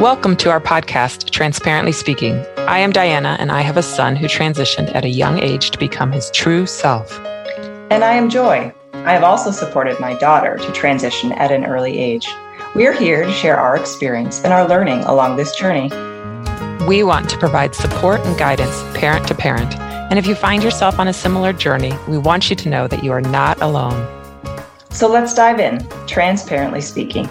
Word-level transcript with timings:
Welcome 0.00 0.36
to 0.36 0.50
our 0.50 0.60
podcast, 0.60 1.30
Transparently 1.30 1.90
Speaking. 1.90 2.46
I 2.56 2.78
am 2.78 2.92
Diana, 2.92 3.36
and 3.40 3.50
I 3.50 3.62
have 3.62 3.76
a 3.76 3.82
son 3.82 4.14
who 4.14 4.28
transitioned 4.28 4.94
at 4.94 5.04
a 5.04 5.08
young 5.08 5.40
age 5.40 5.72
to 5.72 5.78
become 5.78 6.12
his 6.12 6.30
true 6.30 6.66
self. 6.66 7.18
And 7.90 8.04
I 8.04 8.12
am 8.12 8.30
Joy. 8.30 8.72
I 8.92 9.12
have 9.12 9.24
also 9.24 9.50
supported 9.50 9.98
my 9.98 10.14
daughter 10.14 10.56
to 10.56 10.72
transition 10.72 11.32
at 11.32 11.50
an 11.50 11.64
early 11.64 11.98
age. 11.98 12.28
We 12.76 12.86
are 12.86 12.92
here 12.92 13.24
to 13.24 13.32
share 13.32 13.58
our 13.58 13.76
experience 13.76 14.44
and 14.44 14.52
our 14.52 14.68
learning 14.68 15.00
along 15.00 15.34
this 15.34 15.56
journey. 15.56 15.90
We 16.86 17.02
want 17.02 17.28
to 17.30 17.38
provide 17.38 17.74
support 17.74 18.20
and 18.20 18.38
guidance 18.38 18.80
parent 18.96 19.26
to 19.26 19.34
parent. 19.34 19.74
And 19.80 20.16
if 20.16 20.28
you 20.28 20.36
find 20.36 20.62
yourself 20.62 21.00
on 21.00 21.08
a 21.08 21.12
similar 21.12 21.52
journey, 21.52 21.92
we 22.06 22.18
want 22.18 22.50
you 22.50 22.54
to 22.54 22.68
know 22.68 22.86
that 22.86 23.02
you 23.02 23.10
are 23.10 23.20
not 23.20 23.60
alone. 23.60 24.06
So 24.90 25.08
let's 25.08 25.34
dive 25.34 25.58
in, 25.58 25.84
transparently 26.06 26.82
speaking 26.82 27.28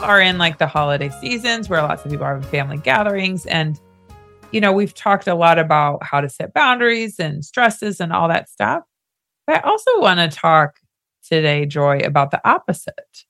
are 0.00 0.20
in 0.20 0.38
like 0.38 0.58
the 0.58 0.66
holiday 0.66 1.10
seasons 1.20 1.68
where 1.68 1.82
lots 1.82 2.04
of 2.04 2.10
people 2.10 2.26
are 2.26 2.34
having 2.34 2.48
family 2.48 2.78
gatherings. 2.78 3.46
And, 3.46 3.78
you 4.50 4.60
know, 4.60 4.72
we've 4.72 4.94
talked 4.94 5.26
a 5.26 5.34
lot 5.34 5.58
about 5.58 6.02
how 6.02 6.20
to 6.20 6.28
set 6.28 6.54
boundaries 6.54 7.18
and 7.18 7.44
stresses 7.44 8.00
and 8.00 8.12
all 8.12 8.28
that 8.28 8.48
stuff. 8.48 8.82
But 9.46 9.56
I 9.56 9.60
also 9.60 9.90
want 10.00 10.20
to 10.20 10.28
talk 10.28 10.78
today, 11.22 11.66
Joy, 11.66 11.98
about 11.98 12.30
the 12.30 12.40
opposite 12.48 13.24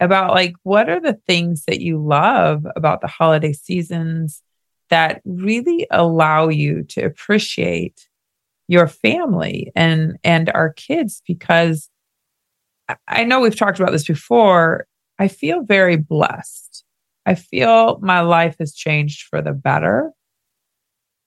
about 0.00 0.30
like 0.30 0.54
what 0.62 0.88
are 0.88 1.00
the 1.00 1.18
things 1.26 1.64
that 1.66 1.80
you 1.80 1.98
love 1.98 2.66
about 2.76 3.00
the 3.00 3.08
holiday 3.08 3.52
seasons 3.52 4.42
that 4.90 5.20
really 5.24 5.86
allow 5.90 6.48
you 6.48 6.84
to 6.84 7.02
appreciate 7.02 8.08
your 8.68 8.86
family 8.86 9.72
and 9.74 10.16
and 10.22 10.50
our 10.54 10.72
kids 10.72 11.22
because 11.26 11.90
I 13.06 13.24
know 13.24 13.40
we've 13.40 13.56
talked 13.56 13.80
about 13.80 13.92
this 13.92 14.06
before 14.06 14.86
I 15.18 15.28
feel 15.28 15.62
very 15.62 15.96
blessed. 15.96 16.84
I 17.26 17.34
feel 17.34 17.98
my 18.00 18.20
life 18.20 18.56
has 18.58 18.74
changed 18.74 19.26
for 19.28 19.42
the 19.42 19.52
better. 19.52 20.12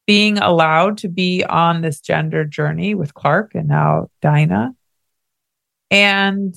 Being 0.07 0.39
allowed 0.39 0.97
to 0.99 1.09
be 1.09 1.43
on 1.43 1.81
this 1.81 2.01
gender 2.01 2.43
journey 2.43 2.95
with 2.95 3.13
Clark 3.13 3.53
and 3.53 3.67
now 3.67 4.09
Dinah. 4.21 4.73
And 5.91 6.55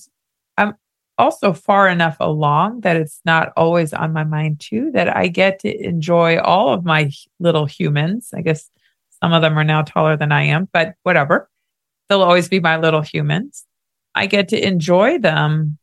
I'm 0.56 0.74
also 1.18 1.52
far 1.52 1.88
enough 1.88 2.16
along 2.20 2.80
that 2.80 2.96
it's 2.96 3.20
not 3.24 3.52
always 3.56 3.92
on 3.92 4.12
my 4.12 4.24
mind 4.24 4.60
too, 4.60 4.90
that 4.92 5.14
I 5.14 5.26
get 5.28 5.58
to 5.60 5.86
enjoy 5.86 6.38
all 6.38 6.72
of 6.72 6.84
my 6.84 7.10
little 7.38 7.66
humans. 7.66 8.30
I 8.34 8.40
guess 8.40 8.70
some 9.22 9.32
of 9.32 9.42
them 9.42 9.58
are 9.58 9.64
now 9.64 9.82
taller 9.82 10.16
than 10.16 10.32
I 10.32 10.44
am, 10.44 10.68
but 10.72 10.94
whatever. 11.02 11.50
They'll 12.08 12.22
always 12.22 12.48
be 12.48 12.60
my 12.60 12.76
little 12.76 13.02
humans. 13.02 13.64
I 14.14 14.26
get 14.26 14.48
to 14.48 14.66
enjoy 14.66 15.18
them 15.18 15.78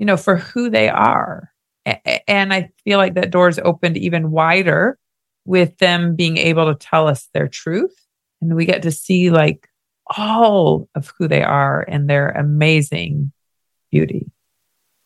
you 0.00 0.06
know, 0.06 0.16
for 0.16 0.36
who 0.36 0.70
they 0.70 0.88
are. 0.88 1.52
And 2.26 2.54
I 2.54 2.70
feel 2.84 2.98
like 2.98 3.14
that 3.14 3.30
door's 3.30 3.58
opened 3.58 3.98
even 3.98 4.30
wider 4.30 4.98
with 5.44 5.76
them 5.76 6.16
being 6.16 6.38
able 6.38 6.72
to 6.72 6.74
tell 6.74 7.06
us 7.06 7.28
their 7.34 7.48
truth. 7.48 7.94
And 8.40 8.56
we 8.56 8.64
get 8.64 8.82
to 8.82 8.90
see 8.90 9.30
like 9.30 9.68
all 10.16 10.88
of 10.94 11.12
who 11.18 11.28
they 11.28 11.42
are 11.42 11.84
and 11.86 12.08
their 12.08 12.30
amazing 12.30 13.30
beauty. 13.90 14.30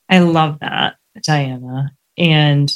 I 0.09 0.21
love 0.21 0.61
that, 0.61 0.97
Diana. 1.23 1.91
And 2.17 2.73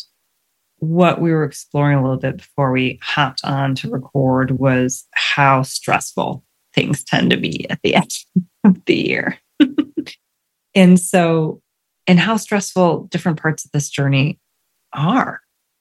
what 0.78 1.20
we 1.20 1.30
were 1.30 1.44
exploring 1.44 1.98
a 1.98 2.02
little 2.02 2.18
bit 2.18 2.38
before 2.38 2.72
we 2.72 2.98
hopped 3.00 3.44
on 3.44 3.76
to 3.76 3.90
record 3.90 4.58
was 4.58 5.06
how 5.12 5.62
stressful 5.62 6.44
things 6.74 7.04
tend 7.04 7.30
to 7.30 7.36
be 7.36 7.68
at 7.70 7.80
the 7.82 7.94
end 7.94 8.10
of 8.64 8.84
the 8.86 8.96
year. 8.96 9.38
and 10.74 10.98
so 10.98 11.62
and 12.08 12.18
how 12.18 12.36
stressful 12.36 13.04
different 13.10 13.40
parts 13.40 13.64
of 13.64 13.70
this 13.70 13.90
journey 13.90 14.40
are. 14.92 15.40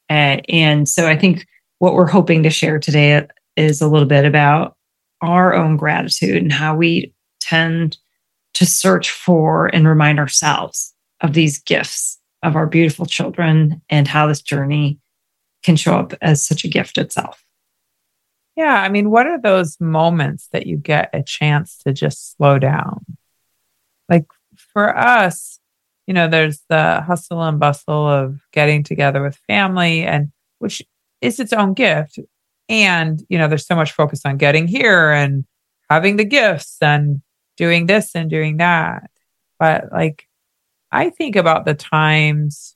Uh, 0.10 0.38
and 0.50 0.88
so 0.88 1.08
I 1.08 1.18
think 1.18 1.48
what 1.80 1.94
we're 1.94 2.08
hoping 2.08 2.44
to 2.44 2.50
share 2.50 2.80
today 2.80 3.26
is 3.56 3.82
a 3.82 3.88
little 3.88 4.08
bit 4.08 4.26
about 4.26 4.76
our 5.22 5.54
own 5.54 5.78
gratitude 5.78 6.44
and 6.44 6.52
how 6.52 6.76
we 6.76 7.14
tend 7.40 7.98
to 8.54 8.66
search 8.66 9.10
for 9.10 9.68
and 9.68 9.88
remind 9.88 10.20
ourselves 10.20 10.94
of 11.22 11.34
these 11.34 11.60
gifts 11.60 12.20
of 12.44 12.56
our 12.56 12.68
beautiful 12.68 13.06
children 13.06 13.82
and 13.90 14.08
how 14.08 14.28
this 14.28 14.42
journey 14.42 15.00
can 15.64 15.76
show 15.76 15.96
up 15.96 16.14
as 16.22 16.46
such 16.46 16.64
a 16.64 16.68
gift 16.68 16.98
itself. 16.98 17.44
Yeah. 18.56 18.82
I 18.82 18.90
mean, 18.90 19.12
what 19.12 19.28
are 19.28 19.40
those 19.40 19.80
moments 19.80 20.50
that 20.52 20.66
you 20.66 20.78
get 20.78 21.10
a 21.14 21.24
chance 21.24 21.78
to 21.86 21.94
just 21.94 22.36
slow 22.36 22.60
down? 22.60 23.06
Like 24.10 24.26
for 24.74 24.96
us, 24.98 25.60
you 26.08 26.14
know, 26.14 26.28
there's 26.28 26.64
the 26.70 27.02
hustle 27.02 27.44
and 27.44 27.60
bustle 27.60 28.08
of 28.08 28.40
getting 28.54 28.82
together 28.82 29.22
with 29.22 29.36
family 29.48 30.04
and 30.04 30.32
which 30.60 30.82
is 31.22 31.40
its 31.40 31.54
own 31.54 31.74
gift. 31.74 32.18
And, 32.70 33.24
you 33.30 33.38
know, 33.38 33.48
there's 33.48 33.68
so 33.68 33.76
much 33.76 33.92
focus 33.92 34.22
on 34.26 34.38
getting 34.38 34.68
here 34.68 35.12
and 35.12 35.46
having 35.90 36.16
the 36.16 36.26
gifts 36.26 36.78
and 36.82 37.22
doing 37.58 37.86
this 37.86 38.16
and 38.16 38.30
doing 38.30 38.58
that. 38.58 39.10
But 39.60 39.92
like, 39.92 40.28
I 40.92 41.10
think 41.10 41.36
about 41.36 41.66
the 41.66 41.74
times, 41.74 42.76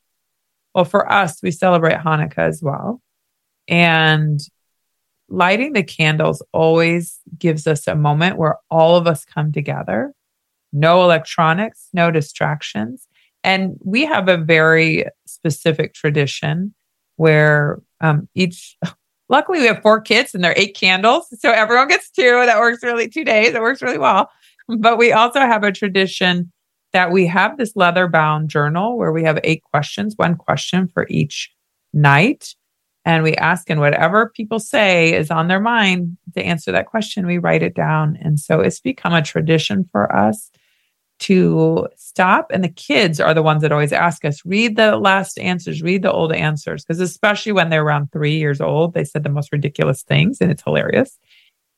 well, 0.76 0.86
for 0.86 1.10
us, 1.12 1.42
we 1.42 1.52
celebrate 1.52 1.98
Hanukkah 1.98 2.38
as 2.40 2.62
well. 2.62 3.02
And 3.68 4.40
lighting 5.30 5.74
the 5.74 5.84
candles 5.84 6.44
always 6.52 7.20
gives 7.38 7.68
us 7.68 7.88
a 7.88 7.96
moment 7.96 8.38
where 8.38 8.58
all 8.70 8.98
of 8.98 9.08
us 9.08 9.24
come 9.24 9.52
together. 9.52 10.14
No 10.74 11.04
electronics, 11.04 11.88
no 11.94 12.12
distractions. 12.12 13.08
And 13.44 13.78
we 13.84 14.06
have 14.06 14.28
a 14.28 14.38
very 14.38 15.06
specific 15.26 15.94
tradition 15.94 16.74
where 17.16 17.82
um, 18.00 18.28
each, 18.36 18.78
luckily, 19.30 19.60
we 19.60 19.68
have 19.68 19.82
four 19.82 20.02
kids 20.02 20.34
and 20.34 20.44
there 20.44 20.52
are 20.52 20.58
eight 20.58 20.76
candles. 20.76 21.28
So 21.40 21.52
everyone 21.52 21.88
gets 21.88 22.10
two. 22.12 22.46
That 22.46 22.60
works 22.60 22.84
really, 22.84 23.08
two 23.08 23.24
days. 23.24 23.54
It 23.54 23.62
works 23.62 23.82
really 23.82 23.98
well. 23.98 24.30
But 24.68 24.98
we 24.98 25.12
also 25.12 25.40
have 25.40 25.64
a 25.64 25.72
tradition 25.72 26.52
that 26.94 27.12
we 27.12 27.26
have 27.28 27.58
this 27.58 27.76
leather 27.76 28.08
bound 28.08 28.50
journal 28.50 28.98
where 28.98 29.12
we 29.12 29.24
have 29.24 29.40
eight 29.44 29.64
questions, 29.64 30.14
one 30.18 30.36
question 30.36 30.88
for 30.88 31.08
each 31.10 31.52
night. 31.94 32.56
And 33.06 33.24
we 33.24 33.34
ask, 33.36 33.70
and 33.70 33.80
whatever 33.80 34.30
people 34.30 34.60
say 34.60 35.14
is 35.14 35.32
on 35.32 35.48
their 35.48 35.60
mind 35.60 36.18
to 36.36 36.44
answer 36.44 36.72
that 36.72 36.86
question, 36.86 37.26
we 37.26 37.40
write 37.40 37.64
it 37.64 37.74
down. 37.74 38.18
And 38.22 38.40
so 38.40 38.60
it's 38.60 38.80
become 38.80 39.14
a 39.14 39.24
tradition 39.24 39.90
for 39.92 40.16
us 40.16 40.52
to 41.22 41.88
stop. 41.96 42.52
And 42.52 42.64
the 42.64 42.70
kids 42.70 43.20
are 43.20 43.34
the 43.34 43.44
ones 43.44 43.62
that 43.62 43.72
always 43.72 43.94
ask 43.94 44.26
us, 44.26 44.44
read 44.44 44.76
the 44.76 44.96
last 44.98 45.38
answers, 45.38 45.84
read 45.84 46.02
the 46.02 46.12
old 46.12 46.34
answers. 46.34 46.84
Because 46.84 47.00
especially 47.00 47.52
when 47.52 47.70
they're 47.70 47.84
around 47.84 48.12
three 48.12 48.38
years 48.38 48.60
old, 48.60 48.94
they 48.94 49.04
said 49.04 49.24
the 49.24 49.30
most 49.30 49.52
ridiculous 49.52 50.02
things 50.02 50.40
and 50.42 50.52
it's 50.52 50.64
hilarious. 50.64 51.20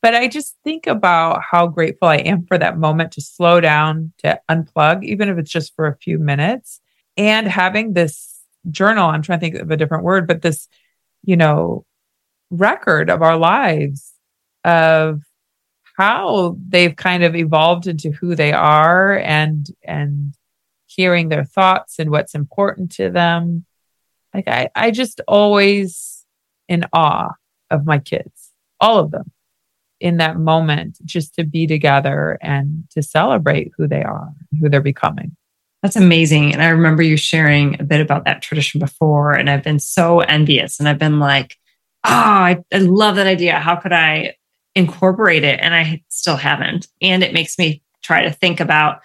But 0.02 0.16
I 0.16 0.28
just 0.28 0.56
think 0.64 0.88
about 0.88 1.42
how 1.42 1.68
grateful 1.68 2.08
I 2.08 2.18
am 2.18 2.46
for 2.46 2.58
that 2.58 2.78
moment 2.78 3.12
to 3.14 3.22
slow 3.22 3.62
down, 3.62 4.14
to 4.20 4.40
unplug, 4.50 5.04
even 5.04 5.30
if 5.30 5.38
it's 5.38 5.52
just 5.52 5.76
for 5.76 5.88
a 5.88 5.98
few 5.98 6.20
minutes. 6.20 6.80
And 7.16 7.48
having 7.48 7.94
this 7.94 8.40
journal, 8.72 9.10
I'm 9.10 9.22
trying 9.22 9.40
to 9.40 9.46
think 9.46 9.56
of 9.56 9.72
a 9.72 9.78
different 9.78 10.04
word, 10.04 10.28
but 10.28 10.42
this, 10.42 10.68
you 11.24 11.38
know, 11.38 11.86
record 12.50 13.10
of 13.10 13.22
our 13.22 13.38
lives 13.38 14.14
of 14.64 15.22
how 15.94 16.58
they've 16.68 16.96
kind 16.96 17.24
of 17.24 17.36
evolved 17.36 17.88
into 17.88 18.12
who 18.12 18.36
they 18.36 18.52
are 18.52 19.18
and 19.20 19.68
and 19.84 20.34
hearing 20.88 21.30
their 21.30 21.44
thoughts 21.44 22.00
and 22.00 22.10
what's 22.12 22.36
important 22.36 22.92
to 22.94 23.10
them. 23.10 23.66
Like 24.34 24.48
i 24.48 24.70
i 24.76 24.92
just 24.92 25.22
always 25.28 26.26
in 26.68 26.86
awe 26.92 27.30
of 27.70 27.86
my 27.86 28.00
kids 28.00 28.52
all 28.80 29.00
of 29.00 29.12
them 29.12 29.32
in 30.00 30.18
that 30.18 30.38
moment 30.38 30.98
just 31.06 31.36
to 31.36 31.44
be 31.44 31.66
together 31.68 32.38
and 32.42 32.84
to 32.92 33.02
celebrate 33.02 33.72
who 33.78 33.88
they 33.88 34.04
are 34.04 34.30
who 34.60 34.70
they're 34.70 34.82
becoming. 34.82 35.36
That's 35.82 35.96
amazing. 35.96 36.54
And 36.54 36.62
i 36.62 36.70
remember 36.70 37.04
you 37.04 37.16
sharing 37.16 37.80
a 37.80 37.84
bit 37.84 38.02
about 38.02 38.26
that 38.26 38.42
tradition 38.42 38.80
before 38.80 39.34
and 39.34 39.50
i've 39.50 39.64
been 39.64 39.80
so 39.80 40.22
envious 40.22 40.80
and 40.80 40.90
i've 40.90 41.00
been 41.00 41.20
like 41.20 41.58
oh 42.06 42.10
I, 42.10 42.64
I 42.74 42.80
love 42.80 43.16
that 43.18 43.28
idea. 43.28 43.60
How 43.60 43.76
could 43.76 43.94
i 43.94 44.36
incorporate 44.76 45.44
it 45.44 45.60
and 45.62 45.74
I 45.74 46.04
still 46.10 46.36
haven't. 46.36 46.88
And 47.02 47.24
it 47.24 47.34
makes 47.34 47.58
me 47.58 47.82
try 48.02 48.24
to 48.24 48.32
think 48.32 48.60
about, 48.60 49.02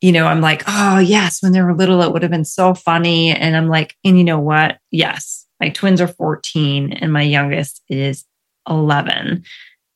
you 0.00 0.12
know, 0.12 0.26
I'm 0.26 0.40
like, 0.40 0.64
oh, 0.66 0.98
yes, 0.98 1.42
when 1.42 1.52
they 1.52 1.62
were 1.62 1.74
little, 1.74 2.02
it 2.02 2.12
would 2.12 2.22
have 2.22 2.30
been 2.30 2.44
so 2.44 2.74
funny. 2.74 3.30
And 3.30 3.56
I'm 3.56 3.68
like, 3.68 3.96
and 4.04 4.18
you 4.18 4.24
know 4.24 4.40
what? 4.40 4.78
Yes, 4.90 5.46
my 5.60 5.68
twins 5.68 6.00
are 6.00 6.08
14 6.08 6.92
and 6.92 7.12
my 7.12 7.22
youngest 7.22 7.82
is 7.88 8.24
11. 8.68 9.44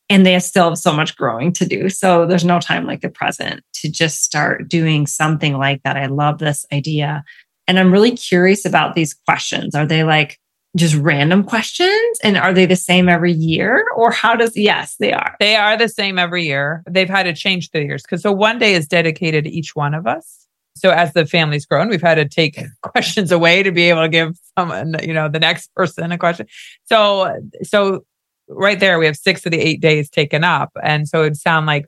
And 0.08 0.24
they 0.24 0.38
still 0.38 0.68
have 0.68 0.78
so 0.78 0.92
much 0.92 1.16
growing 1.16 1.52
to 1.54 1.66
do. 1.66 1.88
So 1.88 2.26
there's 2.26 2.44
no 2.44 2.60
time 2.60 2.86
like 2.86 3.00
the 3.00 3.08
present 3.08 3.64
to 3.74 3.90
just 3.90 4.22
start 4.22 4.68
doing 4.68 5.06
something 5.06 5.58
like 5.58 5.82
that. 5.82 5.96
I 5.96 6.06
love 6.06 6.38
this 6.38 6.64
idea. 6.72 7.24
And 7.66 7.78
I'm 7.78 7.90
really 7.90 8.12
curious 8.12 8.64
about 8.64 8.94
these 8.94 9.12
questions. 9.12 9.74
Are 9.74 9.86
they 9.86 10.04
like, 10.04 10.38
just 10.76 10.94
random 10.94 11.42
questions? 11.42 12.18
And 12.22 12.36
are 12.36 12.52
they 12.52 12.66
the 12.66 12.76
same 12.76 13.08
every 13.08 13.32
year? 13.32 13.84
Or 13.96 14.10
how 14.10 14.34
does, 14.36 14.56
yes, 14.56 14.96
they 14.98 15.12
are. 15.12 15.36
They 15.40 15.56
are 15.56 15.76
the 15.76 15.88
same 15.88 16.18
every 16.18 16.44
year. 16.44 16.82
They've 16.88 17.08
had 17.08 17.24
to 17.24 17.34
change 17.34 17.70
the 17.70 17.82
years 17.82 18.02
because 18.02 18.22
so 18.22 18.32
one 18.32 18.58
day 18.58 18.74
is 18.74 18.86
dedicated 18.86 19.44
to 19.44 19.50
each 19.50 19.74
one 19.74 19.94
of 19.94 20.06
us. 20.06 20.46
So 20.74 20.90
as 20.90 21.14
the 21.14 21.24
family's 21.24 21.64
grown, 21.64 21.88
we've 21.88 22.02
had 22.02 22.16
to 22.16 22.28
take 22.28 22.60
questions 22.82 23.32
away 23.32 23.62
to 23.62 23.72
be 23.72 23.84
able 23.84 24.02
to 24.02 24.08
give 24.08 24.38
someone, 24.58 24.96
you 25.02 25.14
know, 25.14 25.28
the 25.28 25.40
next 25.40 25.74
person 25.74 26.12
a 26.12 26.18
question. 26.18 26.46
So, 26.84 27.34
so 27.62 28.04
right 28.48 28.78
there, 28.78 28.98
we 28.98 29.06
have 29.06 29.16
six 29.16 29.46
of 29.46 29.52
the 29.52 29.60
eight 29.60 29.80
days 29.80 30.10
taken 30.10 30.44
up. 30.44 30.70
And 30.82 31.08
so 31.08 31.22
it'd 31.22 31.36
sound 31.36 31.66
like, 31.66 31.86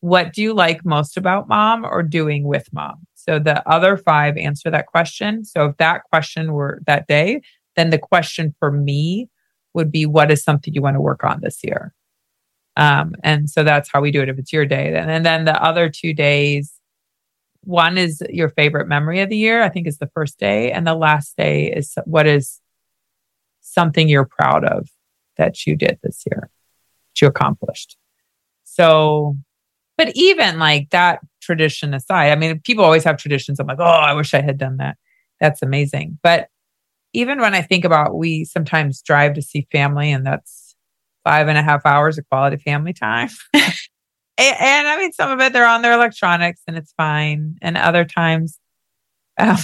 what 0.00 0.34
do 0.34 0.42
you 0.42 0.52
like 0.52 0.84
most 0.84 1.16
about 1.16 1.48
mom 1.48 1.84
or 1.84 2.02
doing 2.02 2.44
with 2.44 2.70
mom? 2.72 3.06
So 3.14 3.38
the 3.38 3.66
other 3.66 3.96
five 3.96 4.36
answer 4.36 4.70
that 4.70 4.86
question. 4.86 5.44
So 5.44 5.66
if 5.66 5.76
that 5.78 6.02
question 6.10 6.52
were 6.52 6.82
that 6.86 7.06
day, 7.06 7.40
then 7.76 7.90
the 7.90 7.98
question 7.98 8.54
for 8.58 8.70
me 8.70 9.28
would 9.74 9.90
be, 9.90 10.06
what 10.06 10.30
is 10.30 10.42
something 10.42 10.72
you 10.72 10.82
want 10.82 10.94
to 10.94 11.00
work 11.00 11.24
on 11.24 11.40
this 11.40 11.60
year? 11.62 11.94
Um, 12.76 13.14
and 13.22 13.48
so 13.48 13.62
that's 13.62 13.90
how 13.92 14.00
we 14.00 14.10
do 14.10 14.22
it 14.22 14.28
if 14.28 14.38
it's 14.38 14.52
your 14.52 14.66
day. 14.66 14.90
Then. 14.90 15.08
and 15.08 15.24
then 15.24 15.44
the 15.44 15.62
other 15.62 15.88
two 15.88 16.12
days, 16.12 16.72
one 17.62 17.96
is 17.96 18.22
your 18.28 18.48
favorite 18.48 18.88
memory 18.88 19.20
of 19.20 19.30
the 19.30 19.36
year, 19.36 19.62
I 19.62 19.68
think 19.68 19.86
is 19.86 19.98
the 19.98 20.10
first 20.14 20.38
day. 20.38 20.70
And 20.72 20.86
the 20.86 20.94
last 20.94 21.36
day 21.36 21.72
is 21.72 21.94
what 22.04 22.26
is 22.26 22.60
something 23.60 24.08
you're 24.08 24.26
proud 24.26 24.64
of 24.64 24.88
that 25.36 25.66
you 25.66 25.76
did 25.76 25.98
this 26.02 26.24
year, 26.30 26.50
that 26.50 27.20
you 27.20 27.28
accomplished. 27.28 27.96
So, 28.64 29.36
but 29.96 30.10
even 30.14 30.58
like 30.58 30.90
that 30.90 31.20
tradition 31.40 31.94
aside, 31.94 32.30
I 32.30 32.36
mean, 32.36 32.60
people 32.60 32.84
always 32.84 33.04
have 33.04 33.16
traditions. 33.16 33.60
I'm 33.60 33.66
like, 33.66 33.80
oh, 33.80 33.84
I 33.84 34.12
wish 34.14 34.34
I 34.34 34.42
had 34.42 34.58
done 34.58 34.78
that. 34.78 34.96
That's 35.40 35.62
amazing. 35.62 36.18
But 36.22 36.48
even 37.14 37.40
when 37.40 37.54
I 37.54 37.62
think 37.62 37.84
about 37.84 38.16
we 38.16 38.44
sometimes 38.44 39.00
drive 39.00 39.34
to 39.34 39.42
see 39.42 39.66
family 39.72 40.12
and 40.12 40.26
that's 40.26 40.74
five 41.24 41.48
and 41.48 41.56
a 41.56 41.62
half 41.62 41.86
hours 41.86 42.18
of 42.18 42.28
quality 42.28 42.58
family 42.58 42.92
time. 42.92 43.30
and, 43.54 43.64
and, 44.38 44.88
I 44.88 44.98
mean, 44.98 45.12
some 45.12 45.30
of 45.30 45.40
it 45.40 45.52
they're 45.52 45.66
on 45.66 45.80
their 45.80 45.94
electronics 45.94 46.60
and 46.66 46.76
it's 46.76 46.92
fine. 46.96 47.56
And 47.62 47.78
other 47.78 48.04
times 48.04 48.58
um, 49.38 49.56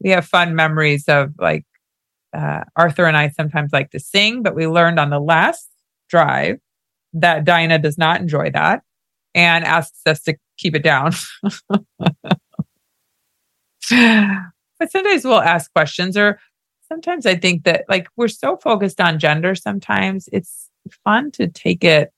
we 0.00 0.10
have 0.10 0.26
fun 0.26 0.54
memories 0.54 1.04
of 1.08 1.32
like 1.38 1.64
uh, 2.32 2.64
Arthur 2.76 3.06
and 3.06 3.16
I 3.16 3.30
sometimes 3.30 3.72
like 3.72 3.90
to 3.90 3.98
sing, 3.98 4.42
but 4.42 4.54
we 4.54 4.66
learned 4.66 5.00
on 5.00 5.10
the 5.10 5.18
last 5.18 5.68
drive 6.08 6.58
that 7.14 7.44
Diana 7.44 7.78
does 7.78 7.98
not 7.98 8.20
enjoy 8.20 8.50
that 8.50 8.82
and 9.34 9.64
asks 9.64 10.00
us 10.06 10.22
to 10.22 10.36
keep 10.58 10.76
it 10.76 10.82
down. 10.82 11.12
but 13.90 14.90
sometimes 14.90 15.24
we'll 15.24 15.40
ask 15.40 15.72
questions 15.72 16.16
or 16.16 16.38
sometimes 16.90 17.26
I 17.26 17.36
think 17.36 17.64
that 17.64 17.84
like 17.88 18.08
we're 18.16 18.28
so 18.28 18.56
focused 18.56 19.00
on 19.00 19.18
gender 19.18 19.54
sometimes 19.54 20.28
it's 20.32 20.68
fun 21.04 21.30
to 21.32 21.46
take 21.46 21.84
it 21.84 22.12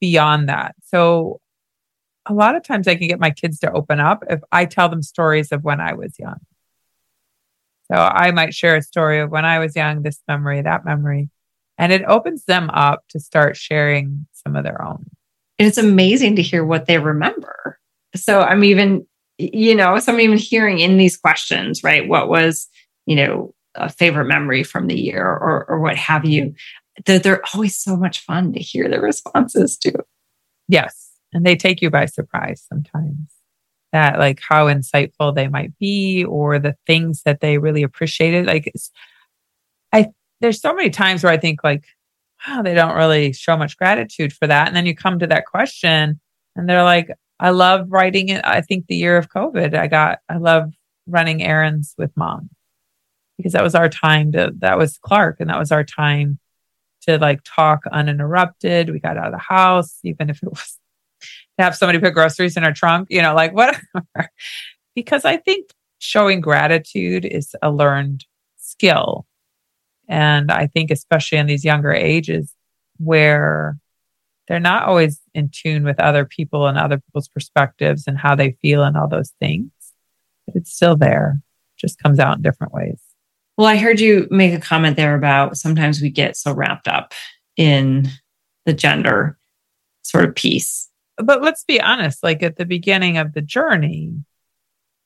beyond 0.00 0.48
that. 0.48 0.74
So 0.84 1.40
a 2.26 2.34
lot 2.34 2.56
of 2.56 2.62
times 2.62 2.88
I 2.88 2.96
can 2.96 3.08
get 3.08 3.20
my 3.20 3.30
kids 3.30 3.58
to 3.60 3.72
open 3.72 4.00
up 4.00 4.24
if 4.28 4.40
I 4.52 4.64
tell 4.64 4.88
them 4.88 5.02
stories 5.02 5.52
of 5.52 5.64
when 5.64 5.80
I 5.80 5.94
was 5.94 6.18
young. 6.18 6.40
So 7.90 7.96
I 7.96 8.30
might 8.30 8.54
share 8.54 8.76
a 8.76 8.82
story 8.82 9.20
of 9.20 9.30
when 9.30 9.44
I 9.44 9.58
was 9.58 9.74
young, 9.74 10.02
this 10.02 10.20
memory, 10.28 10.62
that 10.62 10.84
memory, 10.84 11.28
and 11.76 11.92
it 11.92 12.04
opens 12.04 12.44
them 12.44 12.70
up 12.70 13.04
to 13.08 13.20
start 13.20 13.56
sharing 13.56 14.26
some 14.32 14.54
of 14.54 14.64
their 14.64 14.82
own. 14.82 15.06
And 15.58 15.66
it's 15.66 15.78
amazing 15.78 16.36
to 16.36 16.42
hear 16.42 16.64
what 16.64 16.86
they 16.86 16.98
remember. 16.98 17.78
So 18.14 18.40
I'm 18.40 18.64
even, 18.64 19.06
you 19.38 19.74
know, 19.74 19.98
so 19.98 20.12
I'm 20.12 20.20
even 20.20 20.38
hearing 20.38 20.78
in 20.78 20.98
these 20.98 21.16
questions, 21.16 21.82
right? 21.82 22.06
What 22.06 22.28
was, 22.28 22.68
you 23.06 23.16
know, 23.16 23.54
a 23.74 23.88
favorite 23.88 24.26
memory 24.26 24.62
from 24.62 24.86
the 24.86 24.98
year 24.98 25.24
or, 25.24 25.64
or 25.68 25.80
what 25.80 25.96
have 25.96 26.24
you. 26.24 26.54
That 27.06 27.22
they're 27.22 27.42
always 27.54 27.76
so 27.76 27.96
much 27.96 28.20
fun 28.20 28.52
to 28.52 28.60
hear 28.60 28.88
the 28.88 29.00
responses 29.00 29.76
to. 29.78 29.92
Yes. 30.68 31.10
And 31.32 31.46
they 31.46 31.56
take 31.56 31.80
you 31.80 31.90
by 31.90 32.06
surprise 32.06 32.64
sometimes. 32.68 33.18
That 33.92 34.18
like 34.18 34.40
how 34.40 34.66
insightful 34.66 35.34
they 35.34 35.48
might 35.48 35.76
be 35.78 36.24
or 36.24 36.58
the 36.58 36.76
things 36.86 37.22
that 37.24 37.40
they 37.40 37.58
really 37.58 37.82
appreciated. 37.82 38.46
Like 38.46 38.72
I 39.92 40.08
there's 40.40 40.60
so 40.60 40.74
many 40.74 40.90
times 40.90 41.22
where 41.22 41.32
I 41.32 41.38
think 41.38 41.64
like, 41.64 41.84
wow, 42.46 42.62
they 42.62 42.74
don't 42.74 42.96
really 42.96 43.32
show 43.32 43.56
much 43.56 43.76
gratitude 43.76 44.32
for 44.32 44.46
that. 44.46 44.68
And 44.68 44.76
then 44.76 44.86
you 44.86 44.94
come 44.94 45.18
to 45.18 45.26
that 45.26 45.46
question 45.46 46.20
and 46.54 46.68
they're 46.68 46.84
like, 46.84 47.10
I 47.40 47.50
love 47.50 47.86
writing 47.88 48.28
it. 48.28 48.42
I 48.44 48.60
think 48.60 48.86
the 48.86 48.96
year 48.96 49.16
of 49.16 49.30
COVID, 49.30 49.74
I 49.74 49.86
got 49.86 50.18
I 50.28 50.36
love 50.36 50.72
running 51.06 51.42
errands 51.42 51.94
with 51.98 52.16
mom 52.16 52.50
because 53.40 53.52
that 53.52 53.62
was 53.62 53.74
our 53.74 53.88
time 53.88 54.32
to 54.32 54.52
that 54.58 54.78
was 54.78 54.98
Clark 54.98 55.36
and 55.40 55.50
that 55.50 55.58
was 55.58 55.72
our 55.72 55.84
time 55.84 56.38
to 57.02 57.18
like 57.18 57.40
talk 57.44 57.84
uninterrupted. 57.90 58.90
We 58.90 59.00
got 59.00 59.16
out 59.16 59.26
of 59.26 59.32
the 59.32 59.38
house, 59.38 59.98
even 60.04 60.30
if 60.30 60.42
it 60.42 60.48
was 60.50 60.78
to 61.58 61.64
have 61.64 61.76
somebody 61.76 61.98
put 61.98 62.14
groceries 62.14 62.56
in 62.56 62.64
our 62.64 62.72
trunk, 62.72 63.08
you 63.10 63.22
know, 63.22 63.34
like 63.34 63.52
whatever. 63.54 64.30
because 64.94 65.24
I 65.24 65.36
think 65.36 65.70
showing 65.98 66.40
gratitude 66.40 67.24
is 67.24 67.54
a 67.62 67.70
learned 67.70 68.24
skill. 68.56 69.26
And 70.08 70.50
I 70.50 70.66
think, 70.66 70.90
especially 70.90 71.38
in 71.38 71.46
these 71.46 71.64
younger 71.64 71.92
ages 71.92 72.52
where 72.98 73.78
they're 74.48 74.58
not 74.58 74.84
always 74.84 75.20
in 75.34 75.48
tune 75.48 75.84
with 75.84 76.00
other 76.00 76.24
people 76.24 76.66
and 76.66 76.76
other 76.76 76.98
people's 76.98 77.28
perspectives 77.28 78.04
and 78.06 78.18
how 78.18 78.34
they 78.34 78.52
feel 78.60 78.82
and 78.82 78.96
all 78.96 79.06
those 79.06 79.32
things, 79.38 79.70
but 80.46 80.56
it's 80.56 80.74
still 80.74 80.96
there, 80.96 81.40
just 81.76 82.02
comes 82.02 82.18
out 82.18 82.36
in 82.36 82.42
different 82.42 82.72
ways. 82.72 83.00
Well, 83.60 83.68
I 83.68 83.76
heard 83.76 84.00
you 84.00 84.26
make 84.30 84.54
a 84.54 84.58
comment 84.58 84.96
there 84.96 85.14
about 85.14 85.58
sometimes 85.58 86.00
we 86.00 86.08
get 86.08 86.34
so 86.34 86.54
wrapped 86.54 86.88
up 86.88 87.12
in 87.58 88.08
the 88.64 88.72
gender 88.72 89.36
sort 90.00 90.24
of 90.24 90.34
piece. 90.34 90.88
But 91.18 91.42
let's 91.42 91.62
be 91.64 91.78
honest, 91.78 92.22
like 92.22 92.42
at 92.42 92.56
the 92.56 92.64
beginning 92.64 93.18
of 93.18 93.34
the 93.34 93.42
journey, 93.42 94.14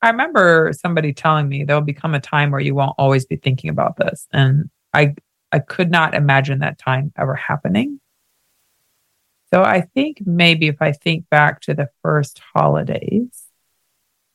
I 0.02 0.10
remember 0.10 0.70
somebody 0.72 1.12
telling 1.12 1.48
me 1.48 1.64
there'll 1.64 1.82
become 1.82 2.14
a 2.14 2.20
time 2.20 2.52
where 2.52 2.60
you 2.60 2.76
won't 2.76 2.94
always 2.96 3.26
be 3.26 3.34
thinking 3.34 3.70
about 3.70 3.96
this. 3.96 4.28
And 4.32 4.70
I 4.92 5.16
I 5.50 5.58
could 5.58 5.90
not 5.90 6.14
imagine 6.14 6.60
that 6.60 6.78
time 6.78 7.12
ever 7.18 7.34
happening. 7.34 7.98
So 9.52 9.64
I 9.64 9.80
think 9.80 10.24
maybe 10.24 10.68
if 10.68 10.80
I 10.80 10.92
think 10.92 11.28
back 11.28 11.60
to 11.62 11.74
the 11.74 11.88
first 12.02 12.40
holidays, 12.54 13.44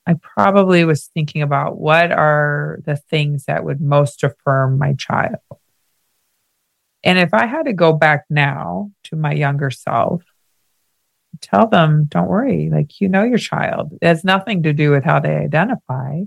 I 0.10 0.16
probably 0.16 0.86
was 0.86 1.06
thinking 1.14 1.44
about 1.44 1.78
what 1.78 2.12
are 2.12 2.80
the 2.84 2.96
things 2.96 3.46
that 3.46 3.64
would 3.64 3.80
most 3.80 4.24
affirm 4.24 4.80
my 4.80 4.94
child. 4.94 5.38
And 7.04 7.20
if 7.20 7.32
I 7.32 7.46
had 7.46 7.68
to 7.68 7.74
go 7.74 7.94
back 7.94 8.26
now 8.28 8.90
to 9.04 9.16
my 9.16 9.34
younger 9.34 9.70
self, 9.70 10.24
tell 11.42 11.68
them, 11.68 12.06
don't 12.10 12.28
worry, 12.28 12.72
like 12.72 13.00
you 13.00 13.08
know 13.08 13.22
your 13.22 13.38
child. 13.38 13.94
It 14.02 14.08
has 14.08 14.24
nothing 14.24 14.64
to 14.64 14.74
do 14.74 14.90
with 14.90 15.04
how 15.04 15.20
they 15.20 15.36
identify. 15.36 16.24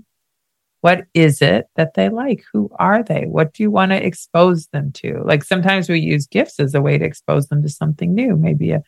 What 0.79 1.03
is 1.13 1.41
it 1.41 1.65
that 1.75 1.93
they 1.93 2.07
like? 2.07 2.45
Who 2.53 2.71
are 2.79 3.03
they? 3.03 3.25
What 3.25 3.53
do 3.53 3.63
you 3.63 3.71
want 3.71 3.91
to 3.91 4.01
expose 4.01 4.67
them 4.67 4.93
to? 4.93 5.23
Like 5.25 5.43
sometimes 5.43 5.89
we 5.89 5.99
use 5.99 6.25
gifts 6.25 6.57
as 6.61 6.73
a 6.73 6.81
way 6.81 6.97
to 6.97 7.03
expose 7.03 7.49
them 7.49 7.61
to 7.63 7.69
something 7.69 8.15
new, 8.15 8.37
maybe 8.37 8.71
a 8.71 8.81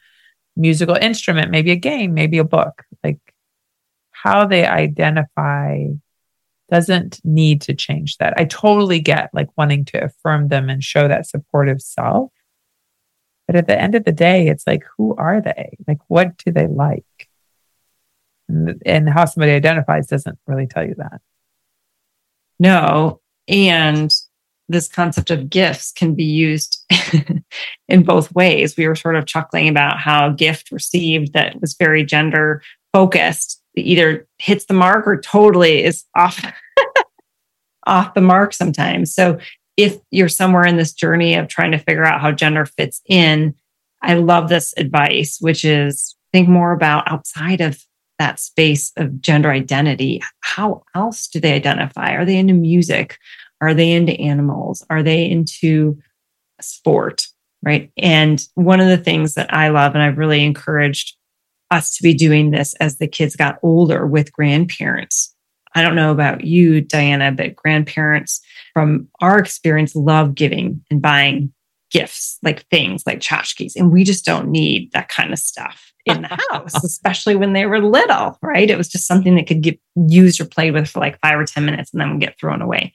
musical 0.56 0.96
instrument, 0.96 1.52
maybe 1.52 1.72
a 1.72 1.76
game, 1.76 2.14
maybe 2.14 2.38
a 2.38 2.46
book. 2.46 2.86
Like 3.04 3.20
how 4.26 4.48
they 4.48 4.66
identify 4.66 5.86
doesn't 6.72 7.22
need 7.24 7.62
to 7.62 7.76
change 7.76 8.18
that. 8.18 8.34
I 8.38 8.46
totally 8.46 9.00
get 9.00 9.30
like 9.34 9.50
wanting 9.56 9.86
to 9.86 10.06
affirm 10.06 10.48
them 10.48 10.68
and 10.68 10.84
show 10.84 11.08
that 11.08 11.28
supportive 11.28 11.80
self. 11.80 12.32
But 13.46 13.56
at 13.56 13.68
the 13.68 13.80
end 13.80 13.94
of 13.94 14.04
the 14.04 14.12
day, 14.12 14.48
it's 14.48 14.66
like, 14.66 14.84
who 14.98 15.16
are 15.16 15.42
they? 15.42 15.78
Like, 15.88 16.00
what 16.08 16.38
do 16.38 16.52
they 16.52 16.66
like? 16.66 17.06
And, 18.50 18.82
and 18.84 19.08
how 19.08 19.26
somebody 19.26 19.52
identifies 19.52 20.08
doesn't 20.08 20.40
really 20.48 20.66
tell 20.66 20.84
you 20.84 20.96
that. 20.98 21.22
No. 22.60 23.22
And 23.48 24.12
this 24.68 24.88
concept 24.88 25.30
of 25.30 25.52
gifts 25.52 25.92
can 25.92 26.16
be 26.16 26.24
used 26.24 26.84
in 27.88 28.02
both 28.02 28.34
ways. 28.34 28.76
We 28.76 28.88
were 28.88 28.96
sort 28.96 29.18
of 29.18 29.28
chuckling 29.28 29.68
about 29.68 30.00
how 30.00 30.30
gift 30.30 30.72
received 30.72 31.34
that 31.34 31.62
was 31.62 31.76
very 31.76 32.04
gender 32.04 32.64
focused 32.92 33.62
either 33.76 34.28
hits 34.38 34.66
the 34.66 34.74
mark 34.74 35.08
or 35.08 35.20
totally 35.20 35.84
is 35.84 36.06
off 36.16 36.44
off 37.88 38.14
the 38.14 38.22
mark 38.22 38.54
sometimes. 38.54 39.14
So 39.14 39.40
if 39.78 39.98
you're 40.12 40.30
somewhere 40.30 40.66
in 40.66 40.78
this 40.78 40.94
journey 40.94 41.36
of 41.36 41.48
trying 41.48 41.72
to 41.72 41.78
figure 41.78 42.06
out 42.06 42.22
how 42.22 42.32
gender 42.32 42.66
fits 42.66 43.02
in, 43.08 43.56
I 44.02 44.16
love 44.16 44.50
this 44.50 44.74
advice, 44.78 45.38
which 45.40 45.66
is 45.66 46.16
think 46.32 46.48
more 46.48 46.72
about 46.72 47.12
outside 47.12 47.62
of 47.62 47.84
that 48.20 48.40
space 48.40 48.92
of 48.96 49.22
gender 49.22 49.52
identity. 49.52 50.22
How 50.42 50.84
else 50.96 51.28
do 51.28 51.40
they 51.40 51.54
identify? 51.54 52.14
Are 52.14 52.26
they 52.26 52.38
into 52.38 52.54
music? 52.54 53.18
Are 53.62 53.74
they 53.74 53.92
into 53.92 54.14
animals? 54.14 54.86
Are 54.90 55.04
they 55.04 55.30
into 55.30 56.00
sport? 56.62 57.28
Right. 57.62 57.92
And 57.98 58.46
one 58.54 58.80
of 58.80 58.88
the 58.88 58.98
things 58.98 59.34
that 59.34 59.54
I 59.54 59.70
love, 59.70 59.96
and 59.96 60.04
I've 60.04 60.18
really 60.20 60.44
encouraged 60.44 61.18
us 61.76 61.96
to 61.98 62.04
be 62.04 62.14
doing 62.14 62.52
this 62.52 62.74
as 62.76 62.98
the 62.98 63.08
kids 63.08 63.36
got 63.36 63.60
older 63.62 64.08
with 64.08 64.32
grandparents. 64.32 65.34
I 65.76 65.82
don't 65.82 65.96
know 65.96 66.12
about 66.12 66.44
you, 66.46 66.82
Diana, 66.82 67.32
but 67.32 67.56
grandparents 67.56 68.42
from 68.74 69.10
our 69.20 69.38
experience 69.38 69.96
love 69.96 70.34
giving 70.34 70.84
and 70.90 71.02
buying 71.02 71.54
gifts, 71.92 72.38
like 72.42 72.66
things 72.70 73.04
like 73.06 73.20
tchotchkes. 73.20 73.74
And 73.76 73.92
we 73.92 74.04
just 74.04 74.26
don't 74.26 74.50
need 74.50 74.92
that 74.94 75.10
kind 75.10 75.34
of 75.34 75.40
stuff 75.40 75.92
in 76.06 76.22
the 76.22 76.40
house, 76.52 76.82
especially 76.84 77.36
when 77.36 77.54
they 77.54 77.66
were 77.66 77.82
little, 77.82 78.38
right? 78.42 78.70
It 78.70 78.78
was 78.78 78.88
just 78.88 79.08
something 79.08 79.36
that 79.36 79.48
could 79.48 79.62
get 79.62 79.80
used 80.08 80.40
or 80.40 80.46
played 80.46 80.74
with 80.74 80.90
for 80.90 81.00
like 81.00 81.20
five 81.20 81.38
or 81.38 81.46
10 81.46 81.66
minutes 81.66 81.92
and 81.92 82.02
then 82.02 82.20
get 82.20 82.40
thrown 82.40 82.62
away. 82.62 82.94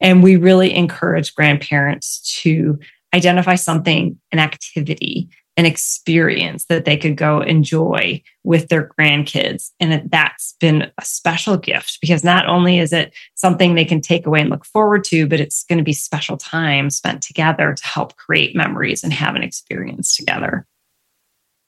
And 0.00 0.22
we 0.22 0.36
really 0.36 0.74
encourage 0.74 1.34
grandparents 1.34 2.40
to 2.42 2.78
identify 3.14 3.54
something, 3.54 4.18
an 4.32 4.38
activity, 4.38 5.28
an 5.56 5.64
experience 5.64 6.66
that 6.66 6.84
they 6.84 6.96
could 6.96 7.16
go 7.16 7.40
enjoy 7.40 8.22
with 8.44 8.68
their 8.68 8.88
grandkids. 8.88 9.70
And 9.80 10.10
that's 10.10 10.54
been 10.60 10.90
a 10.98 11.04
special 11.04 11.56
gift 11.56 11.98
because 12.00 12.22
not 12.22 12.46
only 12.46 12.78
is 12.78 12.92
it 12.92 13.14
something 13.34 13.74
they 13.74 13.86
can 13.86 14.02
take 14.02 14.26
away 14.26 14.42
and 14.42 14.50
look 14.50 14.66
forward 14.66 15.04
to, 15.04 15.26
but 15.26 15.40
it's 15.40 15.64
going 15.64 15.78
to 15.78 15.84
be 15.84 15.94
special 15.94 16.36
time 16.36 16.90
spent 16.90 17.22
together 17.22 17.72
to 17.72 17.86
help 17.86 18.16
create 18.16 18.54
memories 18.54 19.02
and 19.02 19.12
have 19.14 19.34
an 19.34 19.42
experience 19.42 20.14
together. 20.14 20.66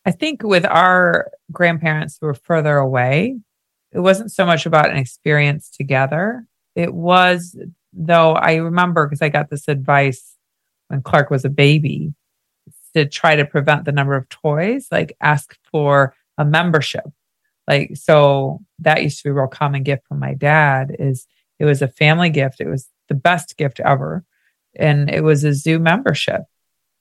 I 0.05 0.11
think 0.11 0.43
with 0.43 0.67
our 0.67 1.31
grandparents 1.51 2.19
who 2.21 2.27
were 2.27 2.35
further 2.35 2.77
away, 2.77 3.39
it 3.93 4.01
wasn't 4.01 4.33
so 4.33 4.45
much 4.45 4.67
about 4.67 4.91
an 4.91 4.99
experience 4.99 5.71
together. 5.71 6.45
It 6.75 6.93
was, 6.93 7.59
though, 7.95 8.33
I 8.33 8.57
remember 8.57 9.07
because 9.07 9.23
I 9.23 9.31
got 9.31 9.49
this 9.49 9.67
advice 9.67 10.35
when 10.89 11.03
Clark 11.03 11.31
was 11.31 11.47
a 11.47 11.51
baby 11.51 12.15
to 12.95 13.07
try 13.07 13.37
to 13.37 13.45
prevent 13.45 13.85
the 13.85 13.93
number 13.93 14.15
of 14.15 14.29
toys, 14.29 14.89
like 14.91 15.17
ask 15.21 15.57
for 15.71 16.15
a 16.37 16.45
membership. 16.45 17.05
Like, 17.67 17.97
so 17.97 18.61
that 18.79 19.03
used 19.03 19.19
to 19.19 19.25
be 19.25 19.31
a 19.31 19.35
real 19.35 19.47
common 19.47 19.83
gift 19.83 20.07
from 20.09 20.19
my 20.19 20.35
dad 20.35 20.97
is 20.99 21.27
it 21.59 21.65
was 21.65 21.83
a 21.83 21.89
family 21.89 22.31
gift. 22.31 22.61
It 22.61 22.69
was 22.69 22.89
the 23.09 23.15
best 23.15 23.57
gift 23.57 23.81
ever. 23.81 24.25
And 24.77 25.11
it 25.11 25.23
was 25.23 25.45
a 25.45 25.53
zoo 25.53 25.79
membership. 25.79 26.43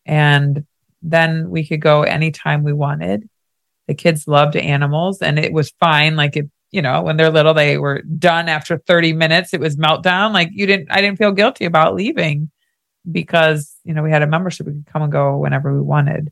And 0.05 0.65
then 1.01 1.49
we 1.49 1.65
could 1.65 1.81
go 1.81 2.03
anytime 2.03 2.63
we 2.63 2.73
wanted. 2.73 3.29
The 3.87 3.93
kids 3.93 4.27
loved 4.27 4.55
animals 4.55 5.21
and 5.21 5.39
it 5.39 5.53
was 5.53 5.73
fine. 5.79 6.15
Like 6.15 6.35
it, 6.35 6.49
you 6.71 6.81
know, 6.81 7.01
when 7.01 7.15
they're 7.15 7.29
little, 7.29 7.53
they 7.53 7.77
were 7.77 8.01
done 8.01 8.49
after 8.49 8.77
30 8.77 9.13
minutes. 9.13 9.53
It 9.53 9.61
was 9.61 9.77
meltdown. 9.77 10.33
Like 10.33 10.49
you 10.51 10.65
didn't, 10.65 10.91
I 10.91 10.99
didn't 10.99 11.17
feel 11.17 11.31
guilty 11.31 11.65
about 11.65 11.95
leaving 11.95 12.51
because 13.11 13.75
you 13.83 13.93
know 13.93 14.03
we 14.03 14.11
had 14.11 14.21
a 14.21 14.27
membership 14.27 14.67
we 14.67 14.73
could 14.73 14.87
come 14.87 15.01
and 15.01 15.11
go 15.11 15.37
whenever 15.37 15.73
we 15.73 15.81
wanted. 15.81 16.31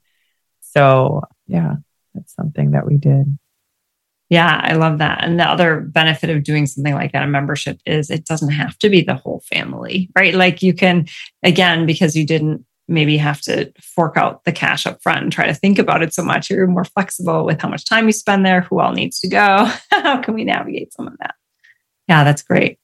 So 0.62 1.24
yeah 1.48 1.76
that's 2.14 2.36
something 2.36 2.72
that 2.72 2.86
we 2.86 2.98
did. 2.98 3.38
Yeah 4.30 4.60
i 4.64 4.74
love 4.74 5.00
that. 5.00 5.24
And 5.24 5.40
the 5.40 5.48
other 5.48 5.80
benefit 5.82 6.30
of 6.30 6.44
doing 6.44 6.66
something 6.66 6.94
like 6.94 7.12
that 7.14 7.24
a 7.24 7.28
membership 7.28 7.80
is 7.86 8.10
it 8.10 8.26
doesn't 8.26 8.52
have 8.52 8.78
to 8.80 8.90
be 8.90 9.02
the 9.02 9.16
whole 9.16 9.42
family 9.48 10.10
right? 10.16 10.34
Like 10.34 10.62
you 10.62 10.74
can 10.74 11.08
again 11.44 11.86
because 11.86 12.16
you 12.16 12.26
didn't 12.26 12.66
maybe 12.88 13.18
have 13.18 13.42
to 13.42 13.72
fork 13.82 14.16
out 14.16 14.44
the 14.44 14.52
cash 14.52 14.86
up 14.86 15.02
front 15.02 15.24
and 15.24 15.32
try 15.32 15.48
to 15.48 15.56
think 15.56 15.80
about 15.80 16.04
it 16.04 16.14
so 16.14 16.24
much 16.24 16.50
you're 16.50 16.68
more 16.68 16.86
flexible 16.86 17.44
with 17.44 17.60
how 17.60 17.68
much 17.68 17.84
time 17.84 18.06
you 18.06 18.12
spend 18.12 18.46
there 18.46 18.62
who 18.62 18.80
all 18.80 18.92
needs 18.92 19.20
to 19.20 19.28
go 19.28 19.68
how 19.92 20.22
can 20.22 20.34
we 20.34 20.44
navigate 20.44 20.94
some 20.94 21.08
of 21.08 21.18
that? 21.20 21.36
Yeah 22.08 22.24
that's 22.24 22.44
great. 22.44 22.80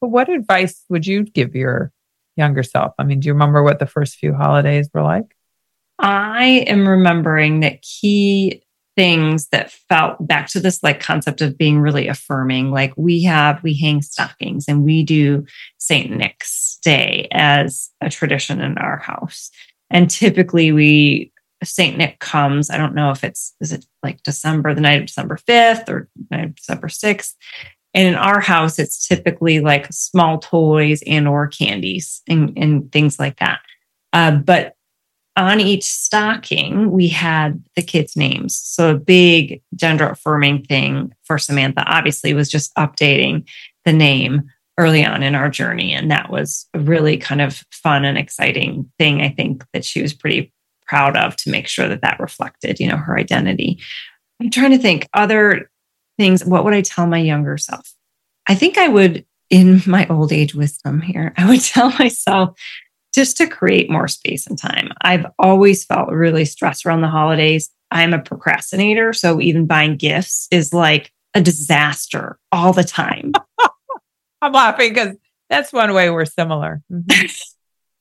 But 0.00 0.08
what 0.08 0.28
advice 0.28 0.84
would 0.88 1.06
you 1.06 1.24
give 1.24 1.54
your 1.54 1.92
younger 2.36 2.62
self? 2.62 2.92
I 2.98 3.04
mean, 3.04 3.20
do 3.20 3.26
you 3.26 3.32
remember 3.32 3.62
what 3.62 3.78
the 3.78 3.86
first 3.86 4.16
few 4.16 4.34
holidays 4.34 4.88
were 4.92 5.02
like? 5.02 5.36
I 5.98 6.64
am 6.66 6.86
remembering 6.86 7.60
that 7.60 7.82
key 7.82 8.62
things 8.96 9.48
that 9.48 9.70
felt 9.70 10.26
back 10.26 10.48
to 10.48 10.58
this 10.58 10.82
like 10.82 11.00
concept 11.00 11.42
of 11.42 11.58
being 11.58 11.78
really 11.78 12.08
affirming. 12.08 12.70
Like 12.70 12.94
we 12.96 13.22
have, 13.24 13.62
we 13.62 13.78
hang 13.78 14.00
stockings 14.02 14.64
and 14.68 14.84
we 14.84 15.02
do 15.02 15.44
St. 15.78 16.10
Nick's 16.10 16.78
Day 16.82 17.28
as 17.30 17.90
a 18.00 18.08
tradition 18.08 18.60
in 18.60 18.78
our 18.78 18.96
house. 18.96 19.50
And 19.90 20.10
typically 20.10 20.72
we, 20.72 21.32
St. 21.62 21.96
Nick 21.96 22.18
comes, 22.18 22.70
I 22.70 22.76
don't 22.78 22.94
know 22.94 23.10
if 23.10 23.22
it's, 23.22 23.54
is 23.60 23.72
it 23.72 23.84
like 24.02 24.22
December, 24.22 24.74
the 24.74 24.80
night 24.80 25.00
of 25.00 25.06
December 25.06 25.38
5th 25.48 25.88
or 25.88 26.08
December 26.54 26.88
6th. 26.88 27.34
And 27.96 28.08
in 28.08 28.14
our 28.14 28.40
house, 28.40 28.78
it's 28.78 29.08
typically 29.08 29.60
like 29.60 29.90
small 29.90 30.38
toys 30.38 31.02
and 31.06 31.26
or 31.26 31.46
candies 31.48 32.20
and, 32.28 32.52
and 32.54 32.92
things 32.92 33.18
like 33.18 33.38
that. 33.38 33.60
Uh, 34.12 34.32
but 34.32 34.76
on 35.34 35.60
each 35.60 35.84
stocking, 35.84 36.90
we 36.90 37.08
had 37.08 37.64
the 37.74 37.82
kids' 37.82 38.14
names. 38.14 38.56
So 38.56 38.90
a 38.90 38.98
big 38.98 39.62
gender 39.74 40.10
affirming 40.10 40.64
thing 40.64 41.14
for 41.24 41.38
Samantha 41.38 41.84
obviously 41.86 42.34
was 42.34 42.50
just 42.50 42.74
updating 42.74 43.48
the 43.86 43.94
name 43.94 44.42
early 44.78 45.02
on 45.02 45.22
in 45.22 45.34
our 45.34 45.48
journey. 45.48 45.94
And 45.94 46.10
that 46.10 46.30
was 46.30 46.66
a 46.74 46.78
really 46.78 47.16
kind 47.16 47.40
of 47.40 47.64
fun 47.70 48.04
and 48.04 48.18
exciting 48.18 48.90
thing, 48.98 49.22
I 49.22 49.30
think, 49.30 49.64
that 49.72 49.86
she 49.86 50.02
was 50.02 50.12
pretty 50.12 50.52
proud 50.86 51.16
of 51.16 51.34
to 51.36 51.50
make 51.50 51.66
sure 51.66 51.88
that 51.88 52.02
that 52.02 52.20
reflected, 52.20 52.78
you 52.78 52.88
know, 52.88 52.98
her 52.98 53.18
identity. 53.18 53.78
I'm 54.40 54.50
trying 54.50 54.72
to 54.72 54.78
think 54.78 55.08
other 55.14 55.70
things, 56.16 56.44
what 56.44 56.64
would 56.64 56.74
I 56.74 56.82
tell 56.82 57.06
my 57.06 57.18
younger 57.18 57.58
self? 57.58 57.92
I 58.46 58.54
think 58.54 58.78
I 58.78 58.88
would, 58.88 59.26
in 59.50 59.82
my 59.86 60.06
old 60.08 60.32
age 60.32 60.54
wisdom 60.54 61.00
here, 61.00 61.32
I 61.36 61.48
would 61.48 61.60
tell 61.60 61.90
myself 61.98 62.58
just 63.14 63.38
to 63.38 63.46
create 63.46 63.90
more 63.90 64.08
space 64.08 64.46
and 64.46 64.58
time. 64.58 64.92
I've 65.00 65.26
always 65.38 65.84
felt 65.84 66.10
really 66.10 66.44
stressed 66.44 66.84
around 66.84 67.00
the 67.00 67.08
holidays. 67.08 67.70
I'm 67.90 68.12
a 68.12 68.18
procrastinator. 68.20 69.12
So 69.12 69.40
even 69.40 69.66
buying 69.66 69.96
gifts 69.96 70.48
is 70.50 70.74
like 70.74 71.12
a 71.34 71.40
disaster 71.40 72.38
all 72.52 72.72
the 72.72 72.84
time. 72.84 73.32
I'm 74.42 74.52
laughing 74.52 74.90
because 74.90 75.16
that's 75.48 75.72
one 75.72 75.94
way 75.94 76.10
we're 76.10 76.24
similar. 76.24 76.82
Mm-hmm. 76.92 77.26